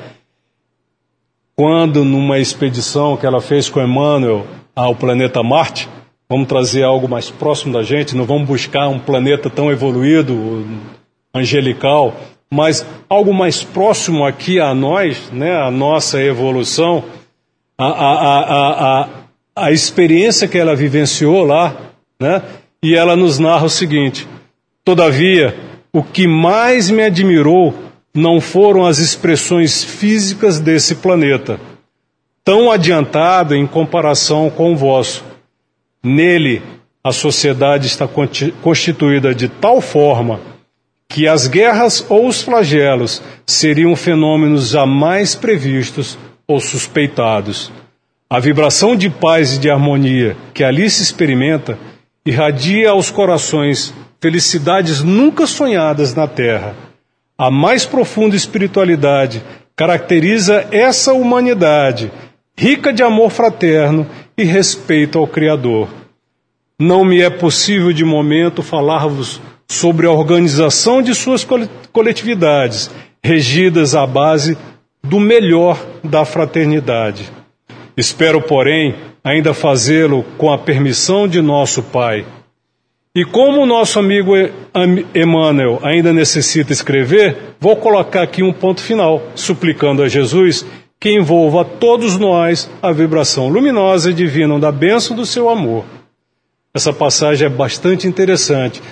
quando 1.55 2.07
numa 2.07 2.39
expedição 2.39 3.19
que 3.19 3.27
ela 3.27 3.43
fez 3.43 3.69
com 3.69 3.83
Emmanuel 3.83 4.47
ao 4.79 4.95
planeta 4.95 5.43
Marte, 5.43 5.89
vamos 6.29 6.47
trazer 6.47 6.85
algo 6.85 7.09
mais 7.09 7.29
próximo 7.29 7.72
da 7.72 7.83
gente, 7.83 8.14
não 8.14 8.24
vamos 8.24 8.47
buscar 8.47 8.87
um 8.87 9.01
planeta 9.01 9.51
tão 9.51 9.72
evoluído, 9.72 10.64
angelical, 11.35 12.14
mas 12.49 12.87
algo 13.09 13.35
mais 13.35 13.64
próximo 13.64 14.24
aqui 14.24 14.61
a 14.61 14.72
nós, 14.72 15.31
né, 15.33 15.57
a 15.57 15.68
nossa 15.68 16.22
evolução, 16.22 17.03
a, 17.76 17.87
a, 17.87 18.39
a, 18.39 19.03
a, 19.03 19.09
a 19.57 19.72
experiência 19.72 20.47
que 20.47 20.57
ela 20.57 20.76
vivenciou 20.76 21.45
lá, 21.45 21.76
né, 22.20 22.41
e 22.81 22.95
ela 22.95 23.16
nos 23.16 23.41
narra 23.41 23.64
o 23.64 23.70
seguinte: 23.70 24.29
Todavia, 24.85 25.57
o 25.93 26.05
que 26.05 26.29
mais 26.29 26.89
me 26.89 27.03
admirou 27.03 27.74
não 28.14 28.41
foram 28.41 28.87
as 28.87 28.99
expressões 28.99 29.83
físicas 29.83 30.61
desse 30.61 30.95
planeta, 30.95 31.59
tão 32.49 32.70
adiantado 32.70 33.55
em 33.55 33.66
comparação 33.66 34.49
com 34.49 34.72
o 34.72 34.76
vosso. 34.76 35.22
Nele, 36.03 36.62
a 37.05 37.12
sociedade 37.12 37.86
está 37.86 38.09
constituída 38.62 39.34
de 39.34 39.51
tal 39.51 39.82
forma 39.82 40.40
que 41.07 41.28
as 41.28 41.46
guerras 41.46 42.07
ou 42.09 42.26
os 42.26 42.40
flagelos 42.40 43.22
seriam 43.44 43.94
fenômenos 43.94 44.70
jamais 44.70 45.34
previstos 45.34 46.18
ou 46.46 46.59
suspeitados. 46.59 47.70
A 48.30 48.40
vibração 48.40 48.96
de 48.96 49.11
paz 49.11 49.57
e 49.57 49.59
de 49.59 49.68
harmonia 49.68 50.34
que 50.55 50.64
ali 50.64 50.88
se 50.88 51.03
experimenta 51.03 51.78
irradia 52.24 52.88
aos 52.88 53.11
corações 53.11 53.92
felicidades 54.22 55.03
nunca 55.03 55.46
sonhadas 55.46 56.14
na 56.14 56.26
terra 56.26 56.74
a 57.36 57.51
mais 57.51 57.84
profunda 57.84 58.34
espiritualidade 58.34 59.44
caracteriza 59.76 60.66
essa 60.72 61.12
humanidade 61.12 62.11
rica 62.59 62.92
de 62.92 63.04
amor 63.04 63.30
fraterno 63.30 64.04
e 64.36 64.42
respeito 64.42 65.16
ao 65.16 65.28
Criador. 65.28 65.88
Não 66.76 67.04
me 67.04 67.20
é 67.20 67.30
possível 67.30 67.92
de 67.92 68.04
momento 68.04 68.64
falar-vos 68.64 69.40
sobre 69.68 70.09
a 70.09 70.11
organização 70.11 71.00
de 71.00 71.14
suas 71.14 71.46
coletividades, 71.92 72.90
regidas 73.22 73.94
à 73.94 74.04
base 74.04 74.59
do 75.04 75.20
melhor 75.20 75.78
da 76.02 76.24
fraternidade. 76.24 77.30
Espero, 77.96 78.42
porém, 78.42 78.96
ainda 79.22 79.54
fazê-lo 79.54 80.24
com 80.36 80.52
a 80.52 80.59
permissão 80.59 81.28
de 81.28 81.40
nosso 81.40 81.80
Pai. 81.84 82.26
E 83.14 83.24
como 83.24 83.62
o 83.62 83.66
nosso 83.66 84.00
amigo 84.00 84.32
Emmanuel 85.14 85.78
ainda 85.82 86.12
necessita 86.12 86.72
escrever, 86.72 87.36
vou 87.61 87.76
colocar 87.76 88.22
aqui 88.22 88.42
um 88.42 88.52
ponto 88.52 88.80
final, 88.80 89.22
suplicando 89.36 90.02
a 90.02 90.09
Jesus 90.09 90.66
que 91.01 91.11
envolva 91.11 91.62
a 91.62 91.64
todos 91.64 92.18
nós 92.18 92.68
a 92.82 92.90
vibração 92.90 93.49
luminosa 93.49 94.11
e 94.11 94.14
divina 94.14 94.59
da 94.59 94.72
bênção 94.72 95.14
do 95.16 95.24
seu 95.24 95.49
amor. 95.49 95.84
Essa 96.74 96.92
passagem 96.92 97.46
é 97.46 97.51
bastante 97.51 98.07
interessante, 98.07 98.82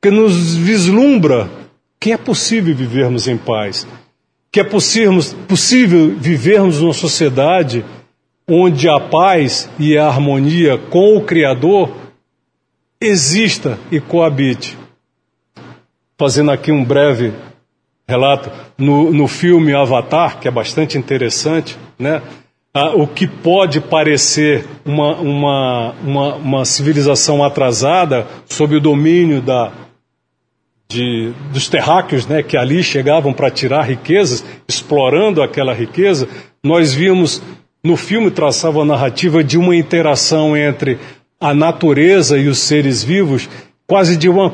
que 0.00 0.10
nos 0.10 0.54
vislumbra 0.54 1.50
que 1.98 2.12
é 2.12 2.16
possível 2.16 2.74
vivermos 2.74 3.26
em 3.26 3.36
paz, 3.36 3.86
que 4.52 4.60
é 4.60 4.64
possível 4.64 6.16
vivermos 6.16 6.80
numa 6.80 6.92
sociedade 6.92 7.84
onde 8.48 8.88
a 8.88 9.00
paz 9.00 9.68
e 9.78 9.98
a 9.98 10.06
harmonia 10.06 10.78
com 10.78 11.16
o 11.16 11.24
Criador 11.24 11.90
exista 13.00 13.78
e 13.90 14.00
coabite. 14.00 14.78
Fazendo 16.16 16.50
aqui 16.52 16.70
um 16.70 16.84
breve 16.84 17.32
relato, 18.08 18.50
no, 18.78 19.12
no 19.12 19.26
filme 19.26 19.74
Avatar, 19.74 20.38
que 20.38 20.46
é 20.46 20.50
bastante 20.50 20.96
interessante, 20.96 21.76
né? 21.98 22.22
Ah, 22.72 22.94
o 22.94 23.06
que 23.06 23.26
pode 23.26 23.80
parecer 23.80 24.66
uma, 24.84 25.16
uma, 25.16 25.92
uma, 26.02 26.34
uma, 26.34 26.64
civilização 26.66 27.42
atrasada 27.42 28.26
sob 28.46 28.76
o 28.76 28.80
domínio 28.80 29.40
da, 29.40 29.72
de, 30.86 31.32
dos 31.52 31.70
terráqueos 31.70 32.26
né, 32.26 32.42
que 32.42 32.54
ali 32.54 32.82
chegavam 32.82 33.32
para 33.32 33.50
tirar 33.50 33.82
riquezas, 33.82 34.44
explorando 34.68 35.42
aquela 35.42 35.72
riqueza, 35.72 36.28
nós 36.62 36.92
vimos 36.92 37.42
no 37.82 37.96
filme 37.96 38.30
traçava 38.30 38.82
a 38.82 38.84
narrativa 38.84 39.42
de 39.42 39.56
uma 39.56 39.74
interação 39.74 40.56
entre 40.56 40.98
a 41.40 41.54
natureza 41.54 42.36
e 42.36 42.48
os 42.48 42.58
seres 42.58 43.02
vivos, 43.02 43.48
quase 43.86 44.16
de 44.16 44.28
uma 44.28 44.52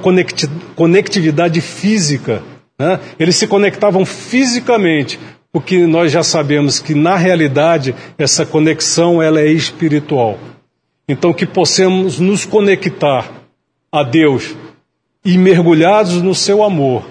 conectividade 0.77 1.61
física. 1.61 2.43
Né? 2.83 2.99
Eles 3.17 3.37
se 3.37 3.47
conectavam 3.47 4.05
fisicamente, 4.05 5.17
porque 5.53 5.87
nós 5.87 6.11
já 6.11 6.25
sabemos 6.25 6.81
que 6.81 6.97
na 6.97 7.15
realidade 7.15 7.95
essa 8.19 8.45
conexão 8.45 9.23
ela 9.23 9.41
é 9.41 9.47
espiritual. 9.47 10.37
Então 11.09 11.33
que 11.33 11.47
possamos 11.47 12.19
nos 12.19 12.45
conectar 12.45 13.31
a 13.93 14.03
Deus 14.03 14.57
e 15.25 15.39
mergulhados 15.39 16.21
no 16.23 16.35
seu 16.35 16.65
amor, 16.65 17.05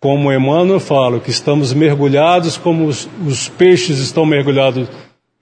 como 0.00 0.32
Emmanuel 0.32 0.80
fala, 0.80 1.20
que 1.20 1.30
estamos 1.30 1.74
mergulhados 1.74 2.56
como 2.56 2.86
os, 2.86 3.06
os 3.26 3.50
peixes 3.50 3.98
estão 3.98 4.24
mergulhados 4.24 4.88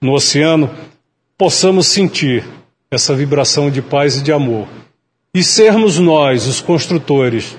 no 0.01 0.11
oceano, 0.11 0.69
possamos 1.37 1.87
sentir 1.87 2.43
essa 2.91 3.15
vibração 3.15 3.71
de 3.71 3.81
paz 3.81 4.17
e 4.17 4.21
de 4.21 4.33
amor 4.33 4.67
e 5.33 5.41
sermos 5.41 5.97
nós 5.97 6.45
os 6.45 6.59
construtores 6.59 7.55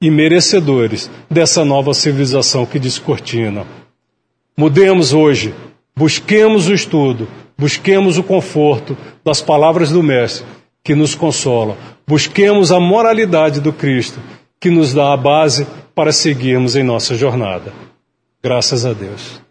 e 0.00 0.10
merecedores 0.10 1.10
dessa 1.30 1.64
nova 1.64 1.92
civilização 1.92 2.64
que 2.64 2.78
descortina. 2.78 3.66
Mudemos 4.56 5.12
hoje, 5.12 5.54
busquemos 5.94 6.68
o 6.68 6.72
estudo, 6.72 7.28
busquemos 7.56 8.16
o 8.16 8.22
conforto 8.22 8.96
das 9.24 9.42
palavras 9.42 9.90
do 9.90 10.02
Mestre 10.02 10.46
que 10.82 10.94
nos 10.94 11.14
consola, 11.14 11.76
busquemos 12.06 12.72
a 12.72 12.80
moralidade 12.80 13.60
do 13.60 13.72
Cristo 13.72 14.18
que 14.58 14.70
nos 14.70 14.94
dá 14.94 15.12
a 15.12 15.16
base 15.16 15.66
para 15.94 16.12
seguirmos 16.12 16.76
em 16.76 16.82
nossa 16.82 17.14
jornada. 17.14 17.72
Graças 18.42 18.86
a 18.86 18.92
Deus. 18.92 19.49